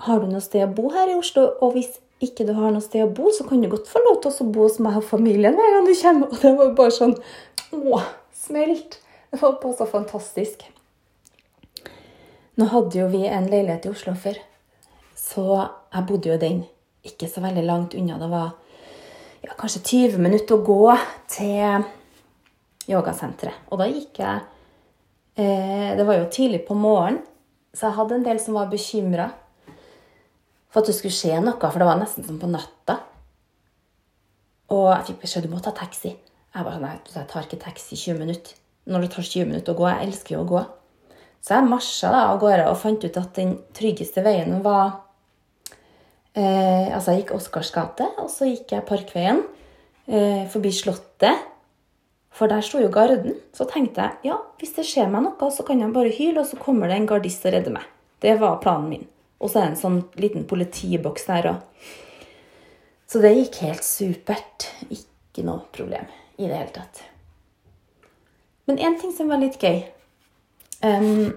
har 0.07 0.21
du 0.21 0.29
noe 0.31 0.45
sted 0.45 0.65
å 0.65 0.73
bo 0.73 0.91
her 0.93 1.11
i 1.11 1.17
Oslo. 1.19 1.47
Og 1.65 1.77
hvis 1.77 1.99
ikke 2.23 2.47
du 2.49 2.55
har 2.57 2.73
noe 2.73 2.85
sted 2.85 3.05
å 3.05 3.13
bo, 3.13 3.31
så 3.33 3.47
kan 3.49 3.63
du 3.63 3.69
godt 3.73 3.89
få 3.91 4.03
lov 4.05 4.21
til 4.23 4.33
å 4.33 4.49
bo 4.53 4.67
hos 4.67 4.79
meg 4.83 4.99
og 5.01 5.09
familien 5.09 5.57
hver 5.57 5.75
gang 5.75 5.89
du 5.89 5.95
kommer. 6.01 6.31
Og 6.31 6.43
det 6.43 6.55
var 6.59 6.73
bare 6.79 6.95
sånn 6.95 7.17
Å, 7.77 8.01
smelt. 8.37 9.01
Det 9.33 9.41
var 9.41 9.57
bare 9.63 9.77
så 9.79 9.89
fantastisk. 9.91 10.63
Nå 12.57 12.69
hadde 12.73 13.01
jo 13.03 13.09
vi 13.13 13.27
en 13.29 13.49
leilighet 13.51 13.89
i 13.89 13.93
Oslo 13.93 14.15
før, 14.17 14.39
så 15.19 15.45
jeg 15.59 16.07
bodde 16.09 16.31
jo 16.31 16.37
i 16.39 16.41
den 16.41 16.63
ikke 17.05 17.29
så 17.29 17.43
veldig 17.45 17.65
langt 17.67 17.97
unna. 17.99 18.17
Det 18.21 18.29
var 18.31 18.55
ja, 19.45 19.57
kanskje 19.59 19.83
20 19.85 20.23
minutter 20.25 20.57
å 20.57 20.65
gå 20.65 20.95
til 21.35 21.85
yogasenteret. 22.89 23.67
Og 23.69 23.83
da 23.83 23.91
gikk 23.91 24.23
jeg 24.23 24.56
Det 25.37 26.05
var 26.09 26.17
jo 26.17 26.31
tidlig 26.33 26.63
på 26.65 26.75
morgenen, 26.79 27.19
så 27.77 27.91
jeg 27.91 27.97
hadde 27.99 28.17
en 28.17 28.25
del 28.25 28.39
som 28.41 28.57
var 28.57 28.71
bekymra 28.73 29.27
for 30.77 30.81
at 30.81 30.91
det 30.91 30.97
skulle 30.99 31.17
skje 31.17 31.39
noe, 31.41 31.57
for 31.61 31.81
det 31.81 31.89
var 31.89 32.01
nesten 32.01 32.25
som 32.25 32.39
på 32.41 32.49
natta. 32.49 32.99
Og 34.75 34.89
jeg 34.91 35.07
fikk 35.11 35.23
beskjed 35.23 35.47
om 35.49 35.55
å 35.57 35.63
ta 35.65 35.73
taxi. 35.77 36.11
Jeg 36.17 36.67
bare 36.67 36.81
nei, 36.83 36.95
jeg 37.13 37.29
tar 37.31 37.47
ikke 37.47 37.61
taxi 37.63 37.97
20 37.97 38.19
minutter. 38.21 38.57
Når 38.87 39.07
det 39.07 39.11
tar 39.15 39.25
20 39.27 39.49
minutter 39.51 39.73
å 39.73 39.79
gå. 39.79 39.87
Jeg 39.89 40.09
elsker 40.09 40.37
jo 40.37 40.43
å 40.43 40.51
gå. 40.51 40.63
Så 41.41 41.55
jeg 41.55 41.69
marsja 41.71 42.13
av 42.19 42.41
gårde 42.43 42.69
og 42.71 42.79
fant 42.81 43.05
ut 43.07 43.19
at 43.21 43.33
den 43.39 43.57
tryggeste 43.77 44.23
veien 44.27 44.61
var 44.65 45.03
eh, 46.35 46.93
Altså, 46.93 47.13
jeg 47.13 47.23
gikk 47.23 47.35
Oscars 47.37 47.73
gate, 47.75 48.09
og 48.21 48.29
så 48.33 48.49
gikk 48.51 48.73
jeg 48.75 48.87
Parkveien 48.89 49.43
eh, 50.09 50.45
forbi 50.53 50.73
Slottet. 50.75 51.45
For 52.37 52.53
der 52.53 52.65
sto 52.65 52.81
jo 52.83 52.93
garden. 52.93 53.39
Så 53.57 53.65
tenkte 53.69 54.05
jeg 54.05 54.31
ja, 54.31 54.39
hvis 54.61 54.75
det 54.77 54.85
skjer 54.85 55.09
meg 55.13 55.25
noe, 55.25 55.51
så 55.53 55.65
kan 55.65 55.81
jeg 55.81 55.95
bare 55.95 56.13
hyle, 56.13 56.43
og 56.43 56.49
så 56.49 56.59
kommer 56.61 56.91
det 56.91 56.99
en 57.01 57.09
gardist 57.09 57.47
og 57.49 57.55
redder 57.55 57.77
meg. 57.79 57.87
Det 58.21 58.35
var 58.41 58.61
planen 58.61 58.91
min. 58.93 59.07
Og 59.41 59.51
så 59.51 59.61
er 59.61 59.69
det 59.69 59.75
en 59.75 59.83
sånn 59.83 59.99
liten 60.21 60.45
politiboks 60.49 61.27
der 61.29 61.51
òg. 61.53 61.89
Så 63.07 63.23
det 63.23 63.37
gikk 63.37 63.61
helt 63.65 63.87
supert. 63.87 64.69
Ikke 64.91 65.45
noe 65.47 65.65
problem 65.73 66.09
i 66.37 66.49
det 66.49 66.57
hele 66.57 66.73
tatt. 66.75 67.05
Men 68.67 68.81
én 68.83 68.97
ting 69.01 69.13
som 69.15 69.31
var 69.31 69.39
litt 69.39 69.61
gøy 69.63 69.85
um, 70.83 71.31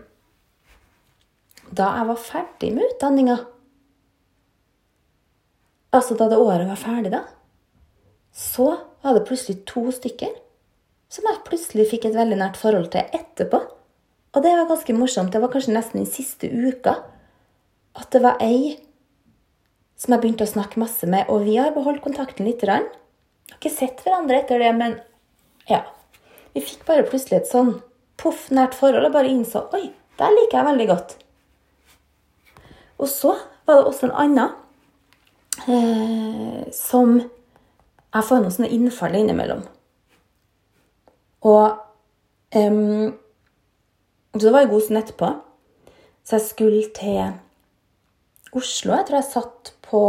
Da 1.69 1.91
jeg 1.99 2.07
var 2.09 2.17
ferdig 2.23 2.71
med 2.73 2.87
utdanninga 2.87 3.35
Altså 5.93 6.17
da 6.17 6.25
det 6.31 6.39
året 6.41 6.65
var 6.69 6.77
ferdig, 6.77 7.11
da, 7.13 7.21
så 8.33 8.71
var 9.01 9.15
det 9.15 9.23
plutselig 9.25 9.63
to 9.69 9.87
stykker 9.93 10.35
som 11.09 11.25
jeg 11.25 11.45
plutselig 11.47 11.87
fikk 11.89 12.05
et 12.09 12.17
veldig 12.17 12.37
nært 12.39 12.59
forhold 12.59 12.91
til 12.93 13.05
etterpå. 13.17 13.59
Og 14.29 14.45
det 14.45 14.51
var 14.53 14.69
ganske 14.69 14.93
morsomt. 14.93 15.33
Det 15.33 15.41
var 15.41 15.51
kanskje 15.53 15.73
nesten 15.73 16.03
den 16.03 16.09
siste 16.09 16.49
uka 16.49 16.99
at 17.97 18.11
det 18.13 18.21
var 18.23 18.37
ei 18.45 18.77
som 19.99 20.13
jeg 20.13 20.21
begynte 20.23 20.45
å 20.45 20.51
snakke 20.53 20.79
masse 20.79 21.07
med, 21.09 21.27
og 21.27 21.43
vi 21.43 21.57
har 21.59 21.73
beholdt 21.75 22.03
kontakten 22.05 22.47
litt. 22.47 22.61
grann. 22.61 22.87
har 23.49 23.57
ikke 23.57 23.73
sett 23.73 24.03
hverandre 24.05 24.39
etter 24.39 24.59
det, 24.59 24.71
men 24.77 24.99
ja. 25.67 25.83
Vi 26.53 26.61
fikk 26.61 26.85
bare 26.85 27.03
plutselig 27.03 27.41
et 27.41 27.51
sånn 27.51 27.81
poff 28.17 28.47
nært 28.51 28.77
forhold 28.77 29.09
og 29.09 29.13
bare 29.13 29.31
innså 29.31 29.65
oi, 29.75 29.91
det 30.17 30.29
liker 30.35 30.57
jeg 30.57 30.67
veldig 30.69 30.87
godt. 30.87 31.17
Og 32.99 33.07
så 33.07 33.35
var 33.65 33.79
det 33.79 33.89
også 33.89 34.07
en 34.07 34.15
annen 34.23 34.49
eh, 35.67 36.63
som 36.75 37.19
Jeg 37.19 38.25
får 38.25 38.39
noen 38.41 38.53
sånne 38.55 38.71
innfall 38.73 39.15
innimellom. 39.15 39.59
Og 41.41 41.77
um, 42.55 43.13
Så 44.39 44.51
var 44.51 44.67
god 44.69 44.81
stund 44.81 44.99
etterpå. 44.99 45.29
Så 46.23 46.35
jeg 46.35 46.45
skulle 46.45 46.83
til 46.95 47.33
Oslo. 48.53 48.93
Jeg 48.93 49.05
tror 49.07 49.17
jeg 49.17 49.27
satt 49.29 49.73
på 49.81 50.01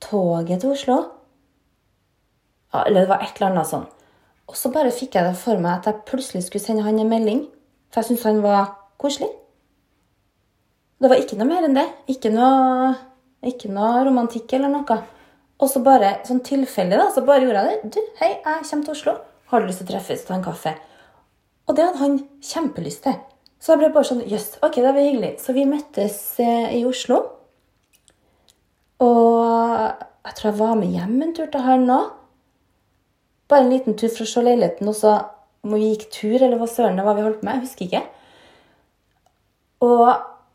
toget 0.00 0.60
til 0.60 0.72
Oslo. 0.74 0.96
Ja, 2.72 2.84
eller 2.86 3.00
det 3.00 3.08
var 3.08 3.22
et 3.22 3.36
eller 3.36 3.52
annet 3.52 3.68
sånn. 3.68 3.86
Og 4.48 4.58
så 4.58 4.72
bare 4.72 4.92
fikk 4.92 5.16
jeg 5.16 5.28
det 5.28 5.38
for 5.40 5.60
meg 5.60 5.78
at 5.78 5.88
jeg 5.88 6.04
plutselig 6.08 6.44
skulle 6.46 6.64
sende 6.64 6.84
han 6.84 6.98
en 7.00 7.08
melding. 7.08 7.46
For 7.92 8.00
jeg 8.00 8.10
syntes 8.10 8.26
han 8.28 8.42
var 8.44 8.74
koselig. 9.00 9.30
Det 11.02 11.10
var 11.10 11.20
ikke 11.20 11.38
noe 11.40 11.48
mer 11.48 11.66
enn 11.66 11.76
det. 11.76 11.88
Ikke 12.12 12.30
noe, 12.32 12.92
ikke 13.48 13.72
noe 13.72 14.04
romantikk 14.06 14.52
eller 14.56 14.72
noe. 14.72 14.98
Og 15.62 15.70
så 15.70 15.82
bare 15.84 16.18
sånn 16.26 16.42
tilfeldig, 16.44 16.98
da, 16.98 17.08
så 17.14 17.24
bare 17.26 17.46
gjorde 17.46 17.64
jeg 17.64 17.82
det. 17.82 17.92
Du, 17.96 18.16
hei, 18.20 18.32
jeg 18.36 18.66
kommer 18.68 18.88
til 18.88 18.96
Oslo. 18.96 19.16
Har 19.52 19.60
du 19.60 19.68
lyst 19.68 19.82
til 19.82 19.90
å 19.90 19.92
treffes 19.92 20.24
ta 20.24 20.38
en 20.38 20.44
kaffe? 20.44 20.72
Og 21.68 21.76
det 21.76 21.84
hadde 21.84 22.00
han 22.00 22.14
kjempelyst 22.40 23.04
til. 23.04 23.18
Så 23.60 23.74
jeg 23.74 23.82
ble 23.82 23.90
bare 23.94 24.08
sånn 24.08 24.24
Jøss, 24.24 24.54
yes, 24.56 24.62
ok, 24.64 24.78
det 24.80 24.94
var 24.96 25.04
hyggelig. 25.04 25.32
Så 25.44 25.52
vi 25.54 25.66
møttes 25.68 26.16
eh, 26.40 26.72
i 26.78 26.80
Oslo. 26.88 27.20
Og 29.04 29.36
jeg 30.24 30.34
tror 30.38 30.48
jeg 30.48 30.58
var 30.58 30.80
med 30.80 30.96
hjem 30.96 31.20
en 31.26 31.36
tur 31.36 31.52
til 31.52 31.66
han 31.66 31.84
òg. 31.92 32.08
Bare 33.52 33.66
en 33.66 33.74
liten 33.74 33.98
tur 33.98 34.08
for 34.08 34.24
å 34.24 34.32
se 34.32 34.42
leiligheten, 34.42 34.88
og 34.88 34.96
så 34.96 35.14
om 35.62 35.76
vi 35.76 35.92
gikk 35.92 36.08
tur, 36.14 36.38
eller 36.40 36.58
hva 36.58 36.66
søren 36.70 36.96
det 36.98 37.04
var 37.06 37.18
vi 37.18 37.26
holdt 37.26 37.44
med. 37.44 37.60
Jeg 37.60 37.66
husker 37.66 37.86
ikke. 37.86 38.02
Og, 39.84 40.08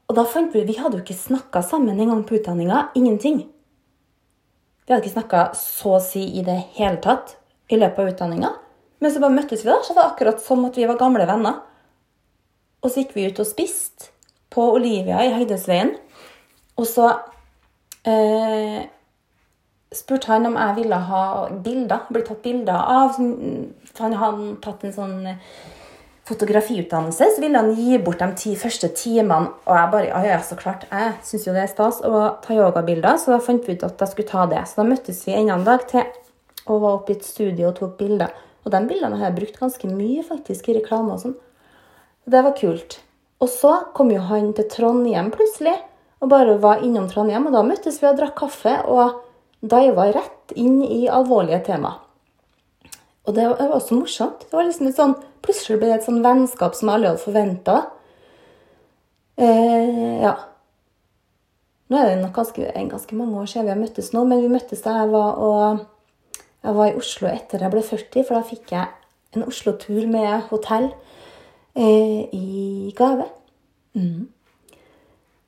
og 0.09 0.17
da 0.17 0.23
fant 0.27 0.55
vi 0.55 0.65
Vi 0.65 0.79
hadde 0.81 0.97
jo 0.97 1.05
ikke 1.05 1.21
snakka 1.21 1.61
sammen 1.63 1.99
en 1.99 2.15
gang 2.15 2.25
på 2.25 2.39
utdanninga. 2.41 2.87
Ingenting. 2.97 3.43
Vi 4.83 4.93
hadde 4.93 5.05
ikke 5.05 5.19
snakka 5.19 5.49
så 5.59 5.99
å 5.99 6.03
si 6.03 6.25
i 6.39 6.43
det 6.47 6.57
hele 6.79 6.97
tatt 7.03 7.37
i 7.69 7.79
løpet 7.79 8.03
av 8.03 8.15
utdanninga. 8.15 8.57
Men 8.99 9.13
så 9.13 9.21
bare 9.21 9.35
møttes 9.35 9.63
vi, 9.63 9.69
da, 9.69 9.79
så 9.83 9.93
det 9.93 9.99
var 9.99 10.11
akkurat 10.13 10.41
som 10.41 10.65
at 10.67 10.77
vi 10.77 10.87
var 10.89 10.99
gamle 10.99 11.27
venner. 11.29 11.61
Og 12.81 12.91
så 12.91 13.03
gikk 13.03 13.15
vi 13.17 13.27
ut 13.29 13.41
og 13.41 13.49
spiste 13.49 14.11
på 14.53 14.63
Olivia 14.77 15.21
i 15.25 15.33
Høydesveien. 15.35 15.93
Og 16.77 16.85
så 16.89 17.09
eh, 18.07 18.85
spurte 19.93 20.31
han 20.31 20.49
om 20.49 20.57
jeg 20.57 20.77
ville 20.81 20.99
ha 21.09 21.23
bilder, 21.51 22.05
bli 22.09 22.23
tatt 22.25 22.43
bilder 22.45 22.93
av. 22.97 23.17
For 23.17 24.05
han 24.07 24.17
hadde 24.21 24.53
tatt 24.63 24.85
en 24.87 24.95
sånn 24.95 25.17
fotografiutdannelse, 26.27 27.29
så 27.35 27.41
ville 27.41 27.59
han 27.59 27.71
gi 27.77 27.97
bort 28.03 28.19
de 28.19 28.27
ti 28.39 28.55
første 28.59 28.89
timene. 28.99 29.53
Og 29.65 29.77
jeg 29.77 29.91
bare 29.93 30.09
ja, 30.09 30.23
ja, 30.33 30.39
så 30.43 30.57
klart, 30.59 30.83
jeg 30.91 31.13
syns 31.23 31.47
jo 31.47 31.53
det 31.55 31.63
er 31.63 31.71
stas 31.71 32.01
å 32.03 32.23
ta 32.43 32.57
yogabilder, 32.57 33.15
så 33.21 33.35
da 33.35 33.43
fant 33.43 33.63
vi 33.67 33.77
ut 33.77 33.85
at 33.87 34.03
jeg 34.03 34.11
skulle 34.11 34.31
ta 34.33 34.43
det. 34.51 34.65
Så 34.67 34.81
da 34.81 34.89
møttes 34.89 35.23
vi 35.27 35.37
en 35.37 35.53
annen 35.53 35.67
dag 35.67 35.87
til 35.89 36.03
og 36.67 36.81
var 36.83 36.97
oppe 36.97 37.13
i 37.13 37.15
et 37.15 37.23
studio 37.23 37.69
og 37.69 37.77
tok 37.77 37.95
bilder. 37.99 38.33
Og 38.67 38.73
de 38.73 38.81
bildene 38.83 39.15
har 39.15 39.29
jeg 39.29 39.37
brukt 39.37 39.59
ganske 39.61 39.89
mye 39.89 40.23
faktisk 40.27 40.67
i 40.67 40.75
reklame 40.75 41.15
og 41.15 41.21
sånn. 41.23 41.37
Det 42.27 42.41
var 42.43 42.57
kult. 42.59 42.97
Og 43.39 43.47
så 43.47 43.71
kom 43.95 44.11
jo 44.11 44.25
han 44.27 44.49
til 44.57 44.67
Trondheim 44.73 45.29
plutselig, 45.31 45.77
og 46.19 46.31
bare 46.33 46.57
var 46.59 46.83
innom 46.83 47.07
Trondheim. 47.07 47.47
Og 47.47 47.55
da 47.55 47.63
møttes 47.63 48.01
vi 48.01 48.09
og 48.09 48.17
drakk 48.19 48.35
kaffe 48.41 48.73
og 48.91 49.21
diva 49.63 50.09
rett 50.11 50.51
inn 50.59 50.81
i 50.83 51.05
alvorlige 51.07 51.61
tema. 51.69 51.93
Og 53.27 53.35
det 53.37 53.47
var 53.47 53.71
også 53.77 53.95
morsomt. 53.95 54.43
Det 54.43 54.57
var 54.57 54.67
liksom 54.67 54.91
et 54.91 54.99
sånn, 54.99 55.17
Plutselig 55.47 55.77
ble 55.79 55.87
det 55.87 56.01
et 56.01 56.03
sånn 56.03 56.23
vennskap 56.25 56.73
som 56.75 56.89
aldri 56.91 57.07
hadde 57.07 57.21
forventa. 57.23 57.75
Eh, 59.39 60.17
ja. 60.19 60.33
Nå 61.87 61.99
er 62.01 62.09
det 62.09 62.17
nok 62.19 62.33
ganske, 62.35 62.65
ganske, 62.91 63.15
mange 63.15 63.37
år 63.39 63.47
siden 63.47 63.69
vi 63.69 63.71
har 63.71 63.79
møttes 63.79 64.09
nå, 64.11 64.25
men 64.27 64.41
vi 64.43 64.49
møttes 64.51 64.81
da 64.83 64.97
jeg 64.97 65.13
var, 65.13 65.37
og, 65.39 65.85
jeg 66.67 66.75
var 66.75 66.89
i 66.91 66.97
Oslo 66.99 67.29
etter 67.31 67.63
jeg 67.63 67.71
ble 67.71 67.81
40, 67.85 68.23
for 68.27 68.35
da 68.35 68.43
fikk 68.43 68.71
jeg 68.75 69.37
en 69.37 69.45
Oslo-tur 69.47 70.07
med 70.11 70.49
hotell 70.49 70.89
eh, 71.77 72.27
i 72.35 72.93
gave. 72.97 73.27
Mm. 73.95 74.25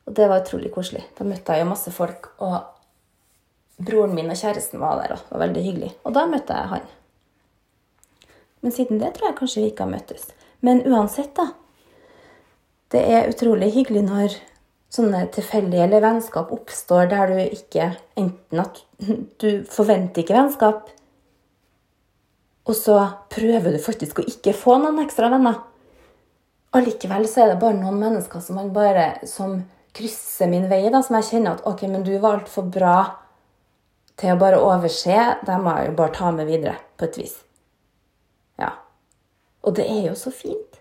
Og 0.08 0.16
det 0.16 0.30
var 0.32 0.46
utrolig 0.46 0.72
koselig. 0.74 1.04
Da 1.18 1.28
møtte 1.28 1.56
jeg 1.56 1.66
jo 1.66 1.72
masse 1.74 1.92
folk, 1.92 2.32
og 2.40 2.56
broren 3.84 4.16
min 4.16 4.32
og 4.32 4.40
kjæresten 4.40 4.80
var 4.80 5.02
der. 5.02 5.18
Og 5.18 5.26
det 5.26 5.36
var 5.36 5.44
veldig 5.44 5.64
hyggelig. 5.66 5.92
Og 6.08 6.16
da 6.16 6.24
møtte 6.30 6.56
jeg 6.56 6.72
han. 6.74 6.88
Men 8.64 8.76
siden 8.76 9.02
det 9.04 9.14
tror 9.16 9.30
jeg 9.30 9.40
kanskje 9.40 9.64
vi 9.64 9.72
ikke 9.74 9.88
har 9.88 9.94
møttes. 9.94 10.30
Men 10.66 10.82
uansett, 10.88 11.34
da. 11.36 11.50
Det 12.90 13.02
er 13.06 13.28
utrolig 13.30 13.70
hyggelig 13.76 14.06
når 14.08 14.40
sånne 14.90 15.26
tilfeldige 15.36 15.84
eller 15.86 16.02
vennskap 16.02 16.50
oppstår 16.56 17.12
der 17.12 17.30
du 17.30 17.42
ikke 17.44 17.92
Enten 18.18 18.64
at 18.64 18.80
du 19.44 19.62
forventer 19.70 20.24
ikke 20.24 20.36
vennskap, 20.36 20.90
og 22.70 22.76
så 22.78 23.00
prøver 23.34 23.74
du 23.74 23.82
faktisk 23.82 24.22
å 24.22 24.28
ikke 24.30 24.54
få 24.54 24.78
noen 24.78 25.02
ekstra 25.02 25.32
venner. 25.34 25.58
Allikevel 26.78 27.26
så 27.26 27.44
er 27.44 27.54
det 27.54 27.62
bare 27.64 27.80
noen 27.80 27.98
mennesker 27.98 28.44
som, 28.46 28.60
bare, 28.74 29.16
som 29.26 29.58
krysser 29.98 30.52
min 30.52 30.68
vei, 30.70 30.84
da, 30.94 31.02
som 31.02 31.18
jeg 31.18 31.32
kjenner 31.32 31.58
at 31.58 31.66
ok, 31.66 31.88
men 31.90 32.06
du 32.06 32.14
var 32.22 32.38
altfor 32.38 32.68
bra 32.70 32.98
til 34.20 34.36
å 34.36 34.40
bare 34.42 34.62
overse. 34.62 35.18
Det 35.48 35.58
må 35.64 35.74
jeg 35.80 35.90
jo 35.90 35.98
bare 35.98 36.16
ta 36.20 36.30
med 36.36 36.50
videre, 36.52 36.76
på 37.00 37.10
et 37.10 37.18
vis. 37.18 37.36
Ja. 38.62 38.76
Og 39.66 39.74
det 39.80 39.88
er 39.90 40.12
jo 40.12 40.16
så 40.20 40.30
fint. 40.30 40.78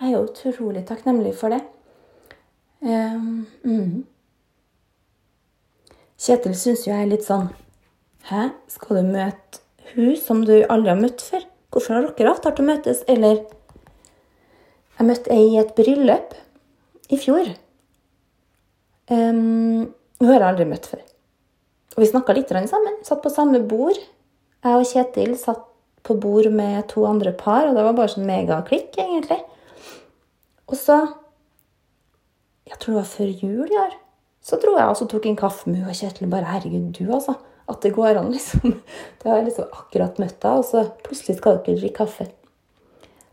Jeg 0.00 0.08
er 0.08 0.16
jo 0.16 0.24
utrolig 0.24 0.86
takknemlig 0.88 1.34
for 1.36 1.52
det. 1.52 1.60
Um, 2.80 3.44
mm. 3.64 4.04
Kjetil 6.16 6.56
syns 6.56 6.84
jo 6.86 6.92
jeg 6.92 7.06
er 7.06 7.08
litt 7.08 7.24
sånn 7.24 7.48
Hæ, 8.28 8.50
skal 8.68 8.98
du 9.00 9.08
møte 9.08 9.65
hun 9.94 10.16
som 10.18 10.42
du 10.46 10.54
aldri 10.64 10.92
har 10.92 11.00
møtt 11.00 11.22
før? 11.22 11.44
Hvorfor 11.72 11.94
har 11.94 12.08
dere 12.16 12.32
avtalt 12.32 12.62
å 12.62 12.66
møtes? 12.66 13.02
Eller 13.10 13.42
jeg 14.96 15.08
møtte 15.08 15.32
ei 15.34 15.52
i 15.52 15.60
et 15.60 15.74
bryllup 15.76 16.34
i 17.12 17.18
fjor. 17.20 17.50
Um, 19.12 19.92
hun 20.18 20.30
har 20.30 20.40
jeg 20.40 20.48
aldri 20.48 20.66
møtt 20.70 20.88
før. 20.90 21.02
Og 21.96 22.02
vi 22.02 22.10
snakka 22.10 22.34
litt 22.36 22.52
sammen. 22.52 22.96
Satt 23.04 23.22
på 23.24 23.32
samme 23.32 23.60
bord. 23.60 23.98
Jeg 24.64 24.80
og 24.80 24.88
Kjetil 24.88 25.36
satt 25.38 25.62
på 26.06 26.16
bord 26.20 26.48
med 26.54 26.86
to 26.88 27.04
andre 27.06 27.32
par, 27.32 27.68
og 27.68 27.76
det 27.76 27.84
var 27.84 27.96
bare 27.96 28.12
sånn 28.12 28.28
megaklikk, 28.28 28.94
egentlig. 28.98 29.42
Og 30.66 30.76
så 30.78 31.06
Jeg 32.66 32.80
tror 32.82 32.96
det 32.96 32.98
var 32.98 33.10
før 33.12 33.28
jul 33.46 33.68
i 33.70 33.76
år. 33.78 33.92
Så 34.42 34.56
dro 34.58 34.72
jeg 34.74 34.90
og 34.90 35.08
tok 35.10 35.26
en 35.26 35.36
kaffe 35.38 35.70
med 35.70 35.84
hun 35.84 35.90
og 35.90 35.94
Kjetil. 35.94 36.26
bare, 36.30 36.50
Herregud, 36.50 36.90
du, 36.98 37.12
altså. 37.14 37.36
At 37.66 37.82
det 37.82 37.94
går 37.96 38.20
an, 38.20 38.32
liksom. 38.34 38.80
Da 39.22 39.30
har 39.30 39.40
jeg 39.40 39.50
liksom 39.50 39.70
akkurat 39.72 40.20
møtt 40.22 40.42
henne, 40.42 40.58
og 40.60 40.66
så 40.68 40.84
plutselig 41.06 41.38
skal 41.40 41.60
dere 41.64 41.80
drikke 41.80 42.04
kaffe. 42.04 42.28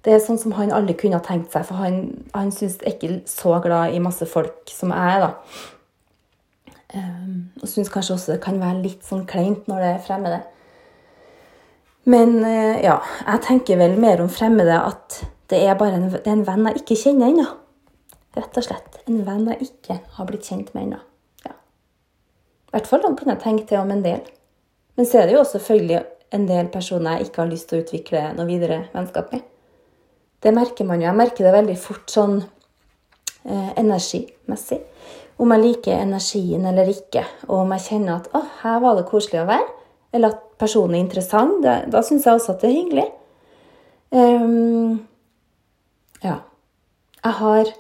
Det 0.04 0.12
er 0.12 0.20
sånn 0.20 0.40
som 0.42 0.56
han 0.58 0.74
aldri 0.76 0.98
kunne 1.00 1.20
ha 1.20 1.24
tenkt 1.24 1.54
seg, 1.54 1.64
for 1.68 1.80
han, 1.80 2.02
han 2.34 2.50
syns 2.52 2.82
ikke 2.84 3.22
så 3.30 3.56
glad 3.64 3.94
i 3.96 4.02
masse 4.04 4.26
folk 4.28 4.74
som 4.74 4.92
jeg 4.92 5.14
er, 5.14 5.28
da. 5.28 5.70
Um, 6.94 7.38
og 7.62 7.70
syns 7.72 7.90
kanskje 7.90 8.18
også 8.18 8.34
det 8.36 8.42
kan 8.44 8.60
være 8.62 8.84
litt 8.84 9.06
sånn 9.08 9.24
kleint 9.26 9.70
når 9.70 9.80
det 9.82 9.92
er 9.94 10.04
fremmede. 10.06 10.42
Men 12.06 12.36
uh, 12.44 12.76
ja, 12.84 12.98
jeg 13.24 13.46
tenker 13.48 13.80
vel 13.80 13.96
mer 14.02 14.22
om 14.22 14.30
fremmede 14.30 14.76
at 14.76 15.24
det 15.50 15.64
er 15.64 15.80
bare 15.80 15.98
en, 15.98 16.10
det 16.12 16.28
er 16.28 16.36
en 16.36 16.46
venn 16.46 16.68
jeg 16.70 16.84
ikke 16.84 17.00
kjenner 17.06 17.32
ennå. 17.32 17.48
Rett 18.38 18.60
og 18.60 18.66
slett. 18.66 19.00
En 19.08 19.24
venn 19.26 19.48
jeg 19.54 19.70
ikke 19.70 20.00
har 20.18 20.30
blitt 20.30 20.50
kjent 20.50 20.74
med 20.76 20.88
ennå. 20.90 21.02
I 22.74 22.80
hvert 22.80 22.90
fall 22.90 23.04
kan 23.14 23.30
jeg 23.30 23.42
tenke 23.44 23.68
til 23.70 23.78
om 23.78 23.92
en 23.94 24.02
del. 24.02 24.22
Men 24.98 25.06
så 25.06 25.20
er 25.20 25.28
det 25.28 25.36
jo 25.36 25.44
også 25.44 25.60
selvfølgelig 25.60 26.00
en 26.34 26.48
del 26.50 26.70
personer 26.74 27.20
jeg 27.20 27.28
ikke 27.28 27.44
har 27.44 27.52
lyst 27.52 27.70
til 27.70 27.78
å 27.78 27.84
utvikle 27.84 28.24
noe 28.34 28.50
videre 28.50 28.80
vennskap 28.96 29.30
med. 29.36 29.44
Det 30.42 30.54
merker 30.56 30.88
man 30.90 30.98
jo. 30.98 31.06
Jeg 31.06 31.20
merker 31.20 31.46
det 31.46 31.54
veldig 31.54 31.76
fort 31.78 32.10
sånn 32.10 32.40
eh, 32.42 33.70
energimessig. 33.78 34.82
Om 35.38 35.54
jeg 35.54 35.64
liker 35.64 36.02
energien 36.02 36.66
eller 36.70 36.90
ikke, 36.90 37.24
og 37.46 37.62
om 37.62 37.76
jeg 37.76 37.86
kjenner 37.86 38.16
at 38.16 38.32
'å, 38.34 38.42
her 38.64 38.82
var 38.82 38.98
det 38.98 39.06
koselig 39.10 39.44
å 39.44 39.50
være', 39.50 39.70
eller 40.14 40.34
at 40.34 40.42
personen 40.58 40.96
er 40.96 41.06
interessant, 41.06 41.62
det, 41.62 41.78
da 41.94 42.02
syns 42.02 42.26
jeg 42.26 42.34
også 42.34 42.54
at 42.54 42.62
det 42.66 42.70
er 42.70 42.80
hyggelig. 42.82 43.08
Um, 44.14 45.08
ja. 46.24 46.42
Jeg 47.24 47.38
har 47.40 47.72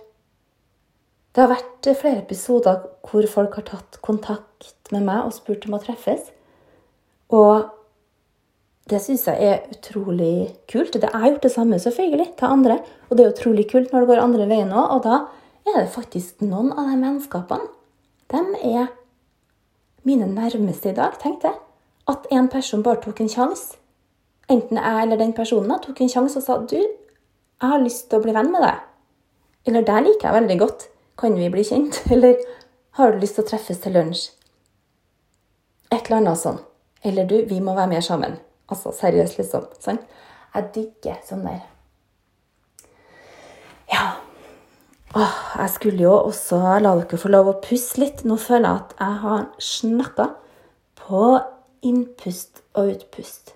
Det 1.33 1.41
har 1.41 1.49
vært 1.49 1.87
flere 1.97 2.21
episoder 2.21 2.83
hvor 3.09 3.25
folk 3.29 3.55
har 3.57 3.65
tatt 3.65 3.97
kontakt 4.05 4.91
med 4.93 5.05
meg 5.07 5.25
og 5.25 5.33
spurt 5.33 5.65
om 5.65 5.73
å 5.73 5.81
treffes. 5.81 6.27
Og 7.33 7.71
det 8.91 8.99
syns 9.01 9.25
jeg 9.25 9.47
er 9.47 9.63
utrolig 9.73 10.53
kult. 10.69 10.93
Det 10.93 11.09
har 11.09 11.31
gjort 11.31 11.45
det 11.45 11.53
samme 11.55 11.79
selvfølgelig 11.81 12.33
til 12.37 12.51
andre. 12.51 12.77
Og 13.09 13.17
det 13.17 13.25
er 13.25 13.33
utrolig 13.33 13.65
kult 13.71 13.93
når 13.93 14.03
det 14.03 14.11
går 14.11 14.23
andre 14.27 14.47
veien 14.51 14.75
òg. 14.75 14.91
Og 14.97 15.03
da 15.07 15.15
er 15.71 15.79
det 15.79 15.95
faktisk 15.95 16.43
noen 16.45 16.69
av 16.75 16.91
de 16.91 16.99
vennskapene 17.01 17.71
De 18.33 18.41
er 18.75 18.91
mine 20.03 20.27
nærmeste 20.27 20.91
i 20.91 20.97
dag, 20.97 21.17
tenkte 21.21 21.49
jeg. 21.49 21.59
At 22.11 22.27
en 22.31 22.49
person 22.51 22.83
bare 22.83 23.01
tok 23.01 23.23
en 23.23 23.31
sjanse. 23.31 23.79
Enten 24.51 24.77
jeg 24.77 25.03
eller 25.03 25.17
den 25.17 25.33
personen 25.33 25.79
tok 25.81 26.01
en 26.03 26.11
sjanse 26.11 26.37
og 26.37 26.43
sa 26.45 26.57
du, 26.59 26.77
jeg 26.77 27.69
har 27.71 27.79
lyst 27.79 28.09
til 28.09 28.19
å 28.19 28.25
bli 28.25 28.33
venn 28.35 28.51
med 28.51 28.61
deg. 28.61 28.81
Eller 29.65 29.85
det 29.87 30.01
liker 30.03 30.27
jeg 30.27 30.41
veldig 30.41 30.57
godt. 30.59 30.89
Kan 31.20 31.36
vi 31.38 31.50
bli 31.50 31.63
kjent? 31.63 32.01
Eller 32.13 32.39
har 32.98 33.12
du 33.12 33.22
lyst 33.22 33.38
til 33.38 33.46
å 33.46 33.50
treffes 33.51 33.82
til 33.84 33.96
lunsj? 33.98 34.32
Et 35.93 36.01
eller 36.01 36.20
annet 36.22 36.41
sånn. 36.41 36.60
Eller 37.05 37.27
du, 37.29 37.38
vi 37.50 37.60
må 37.62 37.75
være 37.77 37.91
mer 37.91 38.05
sammen. 38.05 38.39
Altså 38.72 38.93
seriøst, 38.96 39.38
liksom. 39.38 39.67
Sånn. 39.84 40.00
Jeg 40.53 40.70
digger 40.75 41.20
sånn 41.27 41.46
der. 41.46 41.63
Ja. 43.91 44.05
Åh, 45.13 45.39
jeg 45.60 45.74
skulle 45.75 46.05
jo 46.05 46.13
også 46.15 46.58
la 46.82 46.96
dere 46.98 47.20
få 47.22 47.29
lov 47.29 47.51
å 47.51 47.58
puste 47.62 48.01
litt. 48.01 48.24
Nå 48.25 48.39
føler 48.41 48.70
jeg 48.70 48.79
at 48.82 48.96
jeg 49.01 49.20
har 49.25 49.43
snakka 49.62 50.29
på 51.03 51.25
innpust 51.86 52.63
og 52.74 52.96
utpust. 52.96 53.53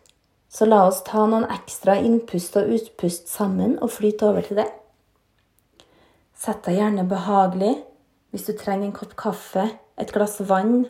Så 0.50 0.68
la 0.68 0.84
oss 0.90 1.04
ta 1.08 1.26
noen 1.30 1.48
ekstra 1.54 1.98
innpust 2.02 2.58
og 2.60 2.70
utpust 2.78 3.32
sammen 3.32 3.78
og 3.82 3.94
flyte 3.94 4.30
over 4.30 4.46
til 4.46 4.62
det. 4.62 4.68
Sett 6.38 6.62
deg 6.68 6.78
gjerne 6.78 7.08
behagelig 7.10 7.74
hvis 8.34 8.46
du 8.46 8.54
trenger 8.58 8.90
en 8.90 8.96
kopp 8.96 9.16
kaffe, 9.18 9.64
et 9.98 10.12
glass 10.14 10.38
vann. 10.46 10.86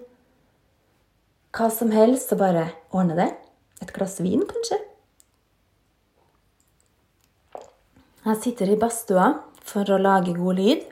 Hva 1.55 1.69
som 1.71 1.93
helst, 1.93 2.29
så 2.29 2.37
bare 2.39 2.65
ordne 2.91 3.15
det. 3.15 3.29
Et 3.81 3.93
glass 3.95 4.17
vin, 4.19 4.43
kanskje. 4.49 4.81
Jeg 8.27 8.41
sitter 8.43 8.73
i 8.73 8.79
badstua 8.79 9.29
for 9.63 9.87
å 9.87 10.01
lage 10.01 10.35
god 10.35 10.59
lyd. 10.59 10.83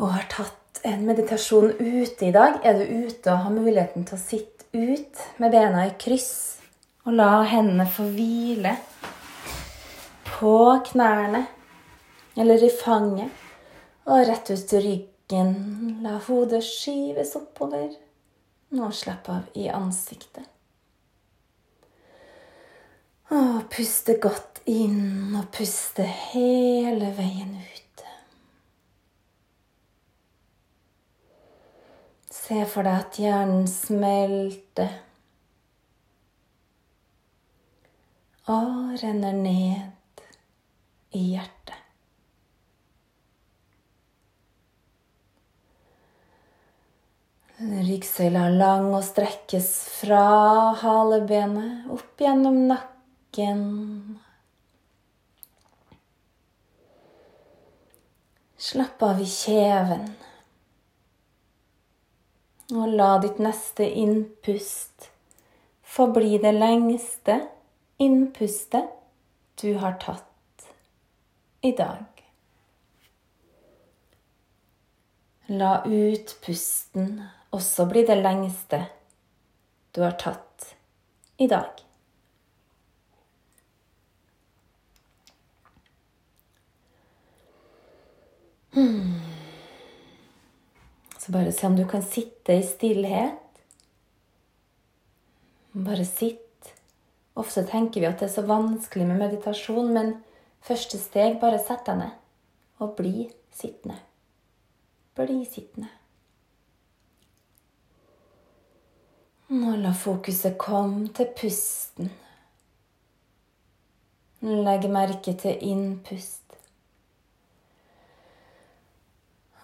Og 0.00 0.10
har 0.16 0.26
tatt 0.32 0.82
en 0.84 1.04
meditasjon 1.06 1.76
ute 1.78 2.26
i 2.26 2.34
dag. 2.34 2.58
Er 2.66 2.80
du 2.80 3.06
ute 3.06 3.30
og 3.30 3.44
har 3.46 3.54
muligheten 3.54 4.08
til 4.08 4.18
å 4.18 4.24
sitte 4.24 4.66
ut 4.74 5.22
med 5.38 5.54
bena 5.54 5.86
i 5.86 5.94
kryss 6.00 6.32
og 7.04 7.14
la 7.14 7.44
hendene 7.46 7.84
få 7.86 8.08
hvile 8.10 8.72
på 10.32 10.56
knærne 10.88 11.44
eller 12.36 12.64
i 12.64 12.70
fanget. 12.70 13.30
Og 14.04 14.26
rett 14.28 14.50
ut 14.50 14.66
til 14.68 14.82
ryggen. 14.84 15.54
La 16.04 16.18
hodet 16.26 16.62
skyves 16.66 17.34
oppover. 17.40 17.92
Nå 18.74 18.90
slapp 18.92 19.30
av 19.32 19.54
i 19.58 19.68
ansiktet. 19.72 20.44
Og 23.34 23.64
puste 23.72 24.18
godt 24.20 24.60
inn 24.70 25.32
og 25.38 25.48
puste 25.54 26.04
hele 26.04 27.08
veien 27.16 27.56
ut. 27.56 28.04
Se 32.44 32.60
for 32.68 32.84
deg 32.84 33.00
at 33.06 33.16
hjernen 33.16 33.64
smelter 33.70 34.90
og 38.52 38.98
renner 39.00 39.32
ned 39.32 40.24
i 41.16 41.30
hjertet. 41.32 41.63
Ryggsøyla 47.62 48.48
er 48.48 48.54
lang 48.58 48.88
og 48.96 49.04
strekkes 49.06 49.68
fra 50.00 50.22
halebenet 50.80 51.86
opp 51.94 52.18
gjennom 52.18 52.56
nakken. 52.66 53.60
Slapp 58.58 59.04
av 59.06 59.20
i 59.22 59.28
kjeven. 59.30 60.08
Og 62.74 62.96
la 62.98 63.12
ditt 63.22 63.38
neste 63.38 63.86
innpust 64.02 65.12
forbli 65.94 66.40
det 66.42 66.56
lengste 66.56 67.38
innpustet 68.02 68.90
du 69.62 69.76
har 69.78 69.94
tatt 70.02 70.66
i 71.62 71.70
dag. 71.78 72.02
La 75.54 75.84
utpusten 75.86 77.20
også 77.54 77.86
bli 77.90 78.04
det 78.06 78.18
lengste 78.20 78.84
du 79.94 80.02
har 80.02 80.16
tatt 80.18 80.74
i 81.38 81.46
dag. 81.50 81.84
Hmm. 88.74 89.20
Så 91.18 91.32
bare 91.32 91.52
se 91.52 91.66
om 91.66 91.76
du 91.76 91.84
kan 91.88 92.02
sitte 92.02 92.58
i 92.58 92.62
stillhet. 92.66 93.62
Bare 95.72 96.04
sitt. 96.04 96.74
Ofte 97.34 97.64
tenker 97.66 98.02
vi 98.02 98.10
at 98.10 98.18
det 98.18 98.28
er 98.28 98.34
så 98.34 98.46
vanskelig 98.46 99.06
med 99.08 99.22
meditasjon, 99.22 99.90
men 99.94 100.16
første 100.62 100.98
steg 100.98 101.40
bare 101.42 101.62
sett 101.62 101.86
deg 101.86 102.02
ned 102.02 102.82
og 102.82 102.96
bli 102.98 103.28
sittende. 103.54 104.00
Bli 105.14 105.44
sittende. 105.46 106.03
Nå 109.54 109.76
la 109.78 109.92
fokuset 109.94 110.56
komme 110.58 111.06
til 111.14 111.28
pusten. 111.38 112.08
Legg 114.42 114.86
merke 114.90 115.34
til 115.38 115.60
innpust. 115.62 116.56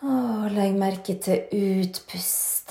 Og 0.06 0.46
legg 0.54 0.78
merke 0.78 1.16
til 1.24 1.42
utpust. 1.58 2.70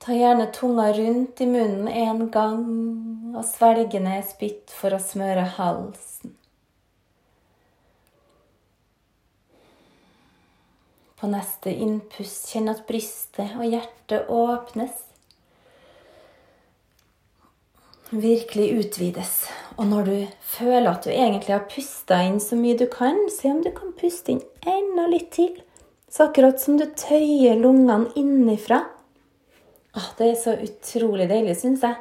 Ta 0.00 0.14
gjerne 0.14 0.46
tunga 0.54 0.92
rundt 0.94 1.42
i 1.42 1.48
munnen 1.50 1.88
en 1.90 2.28
gang, 2.32 2.62
og 3.34 3.42
svelge 3.50 3.98
ned 4.00 4.30
spytt 4.30 4.70
for 4.72 4.94
å 4.94 5.02
smøre 5.02 5.48
halsen. 5.58 6.38
På 11.20 11.28
neste 11.28 11.72
innpust 11.74 12.48
kjenn 12.50 12.72
at 12.72 12.86
brystet 12.88 13.52
og 13.60 13.68
hjertet 13.68 14.28
åpnes. 14.32 15.06
virkelig 18.10 18.70
utvides. 18.78 19.48
Og 19.78 19.86
når 19.86 20.04
du 20.08 20.16
føler 20.42 20.90
at 20.90 21.06
du 21.06 21.12
egentlig 21.12 21.54
har 21.54 21.68
pusta 21.70 22.20
inn 22.26 22.40
så 22.42 22.58
mye 22.58 22.78
du 22.78 22.86
kan, 22.90 23.18
se 23.32 23.50
om 23.50 23.62
du 23.64 23.70
kan 23.74 23.94
puste 23.96 24.34
inn 24.34 24.42
enda 24.66 25.06
litt 25.10 25.30
til. 25.36 25.54
Så 26.10 26.26
akkurat 26.26 26.60
som 26.60 26.78
du 26.78 26.88
tøyer 26.98 27.58
lungene 27.60 28.10
innifra. 28.18 28.82
Åh, 29.96 30.10
det 30.18 30.32
er 30.32 30.38
så 30.38 30.56
utrolig 30.58 31.28
deilig, 31.30 31.56
syns 31.62 31.86
jeg. 31.86 31.98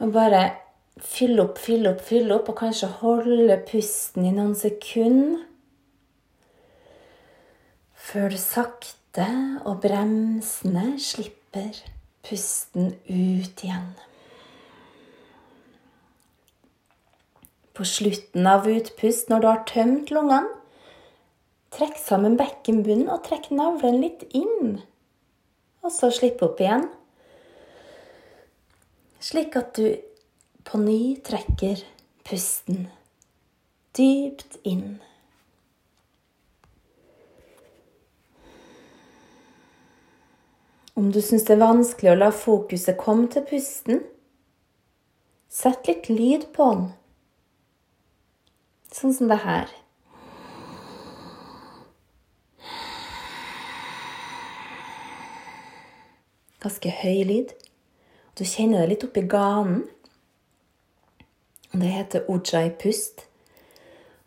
Å 0.00 0.08
bare 0.12 0.42
fylle 1.00 1.44
opp, 1.44 1.60
fylle 1.60 1.92
opp, 1.92 2.02
fylle 2.04 2.36
opp, 2.36 2.48
og 2.52 2.58
kanskje 2.64 2.88
holde 3.02 3.58
pusten 3.68 4.26
i 4.28 4.32
noen 4.34 4.56
sekunder. 4.56 5.44
Før 8.02 8.32
du 8.32 8.38
sakte 8.40 9.26
og 9.62 9.78
bremsende 9.84 10.96
slipper 11.00 11.76
pusten 12.26 12.90
ut 13.06 13.62
igjen. 13.62 13.92
På 17.72 17.86
slutten 17.88 18.48
av 18.50 18.66
utpust, 18.68 19.30
når 19.30 19.44
du 19.44 19.46
har 19.48 19.62
tømt 19.70 20.10
lungene, 20.12 20.50
trekk 21.72 21.94
sammen 22.02 22.34
bekkenbunnen 22.36 23.08
og 23.08 23.22
trekk 23.28 23.48
navlen 23.54 24.02
litt 24.02 24.26
inn. 24.36 24.82
Og 25.86 25.94
så 25.94 26.10
slipp 26.12 26.42
opp 26.44 26.60
igjen. 26.60 26.88
Slik 29.22 29.56
at 29.56 29.78
du 29.78 29.86
på 30.66 30.82
ny 30.82 31.14
trekker 31.24 31.86
pusten 32.26 32.88
dypt 33.96 34.58
inn. 34.66 34.98
Om 41.02 41.10
du 41.10 41.18
syns 41.18 41.42
det 41.48 41.56
er 41.56 41.64
vanskelig 41.64 42.12
å 42.12 42.18
la 42.20 42.28
fokuset 42.30 42.94
komme 42.94 43.24
til 43.26 43.42
pusten, 43.42 44.04
sett 45.50 45.88
litt 45.90 46.06
lyd 46.06 46.44
på 46.54 46.66
den. 46.70 46.84
Sånn 48.94 49.16
som 49.16 49.32
det 49.32 49.40
her. 49.42 49.72
Ganske 56.62 56.94
høy 57.00 57.24
lyd. 57.32 57.56
Du 58.38 58.44
kjenner 58.46 58.84
det 58.84 58.92
litt 58.92 59.08
oppi 59.08 59.26
ganen. 59.26 59.82
Det 61.74 61.90
heter 61.96 62.30
ujjayi-pust 62.30 63.26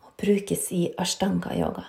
og 0.04 0.12
brukes 0.20 0.68
i 0.76 0.84
ashtanga-yoga. 1.00 1.88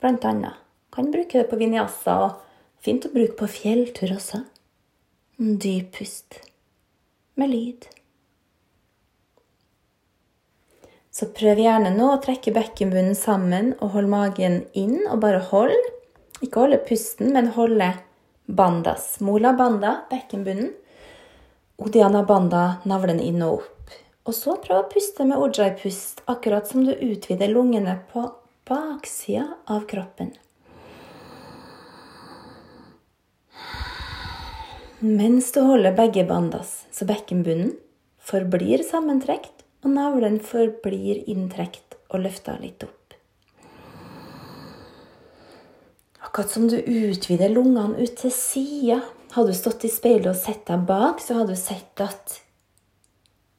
Blant 0.00 0.24
annet. 0.32 0.64
Kan 0.96 1.12
bruke 1.12 1.42
det 1.42 1.50
på 1.52 1.60
vinyasa, 1.60 2.18
og 2.24 2.45
fint 2.86 3.06
å 3.06 3.12
bruke 3.14 3.34
på 3.40 3.50
fjelltur 3.50 4.14
også. 4.14 4.44
En 5.42 5.58
Dyp 5.60 5.92
pust 5.98 6.40
med 7.36 7.50
lyd. 7.52 7.88
Så 11.12 11.28
prøv 11.32 11.60
gjerne 11.60 11.90
nå 11.94 12.10
å 12.12 12.20
trekke 12.20 12.52
bekkenbunnen 12.52 13.16
sammen 13.16 13.72
og 13.80 13.94
hold 13.94 14.10
magen 14.12 14.58
inn. 14.76 14.98
Og 15.08 15.20
bare 15.24 15.40
hold. 15.50 15.76
Ikke 16.44 16.66
holde 16.66 16.80
pusten, 16.84 17.32
men 17.32 17.54
holde 17.54 17.94
bandas. 18.46 19.14
Mola 19.24 19.54
banda, 19.56 20.02
bekkenbunnen. 20.10 20.74
Odiana 21.80 22.22
banda, 22.28 22.66
navlen 22.88 23.20
inn 23.24 23.40
og 23.44 23.62
opp. 23.62 23.96
Og 24.28 24.36
så 24.36 24.56
prøv 24.60 24.82
å 24.82 24.88
puste 24.92 25.24
med 25.28 25.40
ujjayi-pust, 25.40 26.24
akkurat 26.28 26.68
som 26.68 26.84
du 26.84 26.92
utvider 26.92 27.52
lungene 27.52 27.98
på 28.12 28.26
baksida 28.68 29.46
av 29.72 29.86
kroppen. 29.88 30.34
Mens 35.00 35.52
du 35.52 35.60
holder 35.60 35.92
begge 35.92 36.22
bandas, 36.24 36.86
så 36.90 37.04
bekkenbunnen 37.04 37.74
forblir 38.24 38.80
sammentrekt 38.80 39.66
og 39.84 39.90
navlen 39.92 40.38
forblir 40.40 41.18
inntrekt 41.28 41.98
og 42.08 42.22
løfta 42.24 42.54
litt 42.62 42.80
opp. 42.86 43.12
Akkurat 46.24 46.54
som 46.54 46.64
du 46.72 46.78
utvider 46.80 47.52
lungene 47.52 48.00
ut 48.00 48.16
til 48.22 48.32
sida. 48.32 49.02
Hadde 49.34 49.52
du 49.52 49.58
stått 49.58 49.84
i 49.84 49.92
speilet 49.92 50.30
og 50.32 50.40
sett 50.40 50.64
deg 50.70 50.88
bak, 50.88 51.20
så 51.20 51.42
hadde 51.42 51.52
du 51.52 51.60
sett 51.60 52.00
at, 52.00 52.38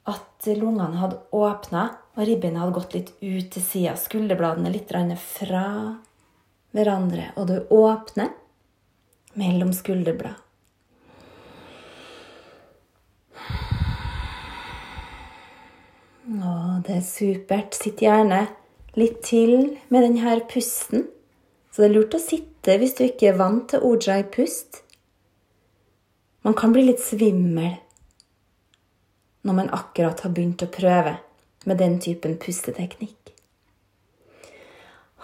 at 0.10 0.50
lungene 0.58 0.98
hadde 1.04 1.22
åpna, 1.38 1.86
og 2.18 2.26
ribbeina 2.26 2.64
hadde 2.64 2.78
gått 2.80 2.98
litt 2.98 3.14
ut 3.22 3.54
til 3.54 3.62
sida. 3.62 3.94
Skulderbladene 3.94 4.74
litt 4.74 4.90
fra 5.22 5.64
hverandre. 6.74 7.30
Og 7.38 7.48
du 7.54 7.58
åpner 7.78 8.34
mellom 9.38 9.70
skulderblad. 9.74 10.47
Å, 16.28 16.82
det 16.84 16.98
er 16.98 17.06
supert. 17.08 17.78
Sitt 17.78 18.02
gjerne 18.04 18.42
litt 19.00 19.22
til 19.24 19.78
med 19.88 20.04
denne 20.04 20.40
pusten. 20.52 21.06
Så 21.72 21.84
det 21.84 21.88
er 21.88 21.96
lurt 21.96 22.18
å 22.18 22.22
sitte 22.22 22.76
hvis 22.82 22.98
du 22.98 23.06
ikke 23.06 23.30
er 23.32 23.40
vant 23.40 23.70
til 23.72 23.86
ojai-pust. 23.86 24.82
Man 26.44 26.56
kan 26.58 26.74
bli 26.76 26.88
litt 26.90 27.04
svimmel 27.04 27.78
når 29.48 29.56
man 29.56 29.72
akkurat 29.72 30.20
har 30.26 30.34
begynt 30.36 30.66
å 30.66 30.72
prøve 30.72 31.16
med 31.68 31.80
den 31.80 31.96
typen 32.04 32.36
pusteteknikk. 32.42 33.32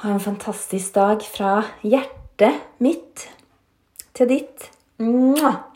Ha 0.04 0.14
en 0.14 0.24
fantastisk 0.24 0.96
dag 0.96 1.24
fra 1.28 1.58
hjertet 1.84 2.64
mitt 2.84 3.28
til 4.16 4.32
ditt. 4.32 4.70
Mwah! 5.04 5.73